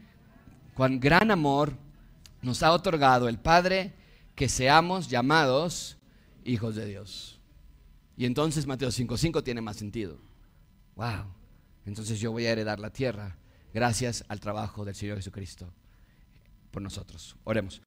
[0.74, 1.72] cuán gran amor
[2.40, 3.94] nos ha otorgado el Padre
[4.36, 5.98] que seamos llamados
[6.44, 7.40] hijos de Dios.
[8.16, 10.20] Y entonces Mateo 5.5 tiene más sentido.
[10.94, 11.34] Wow.
[11.84, 13.36] Entonces yo voy a heredar la tierra
[13.72, 15.68] gracias al trabajo del Señor Jesucristo
[16.70, 17.34] por nosotros.
[17.42, 17.82] Oremos.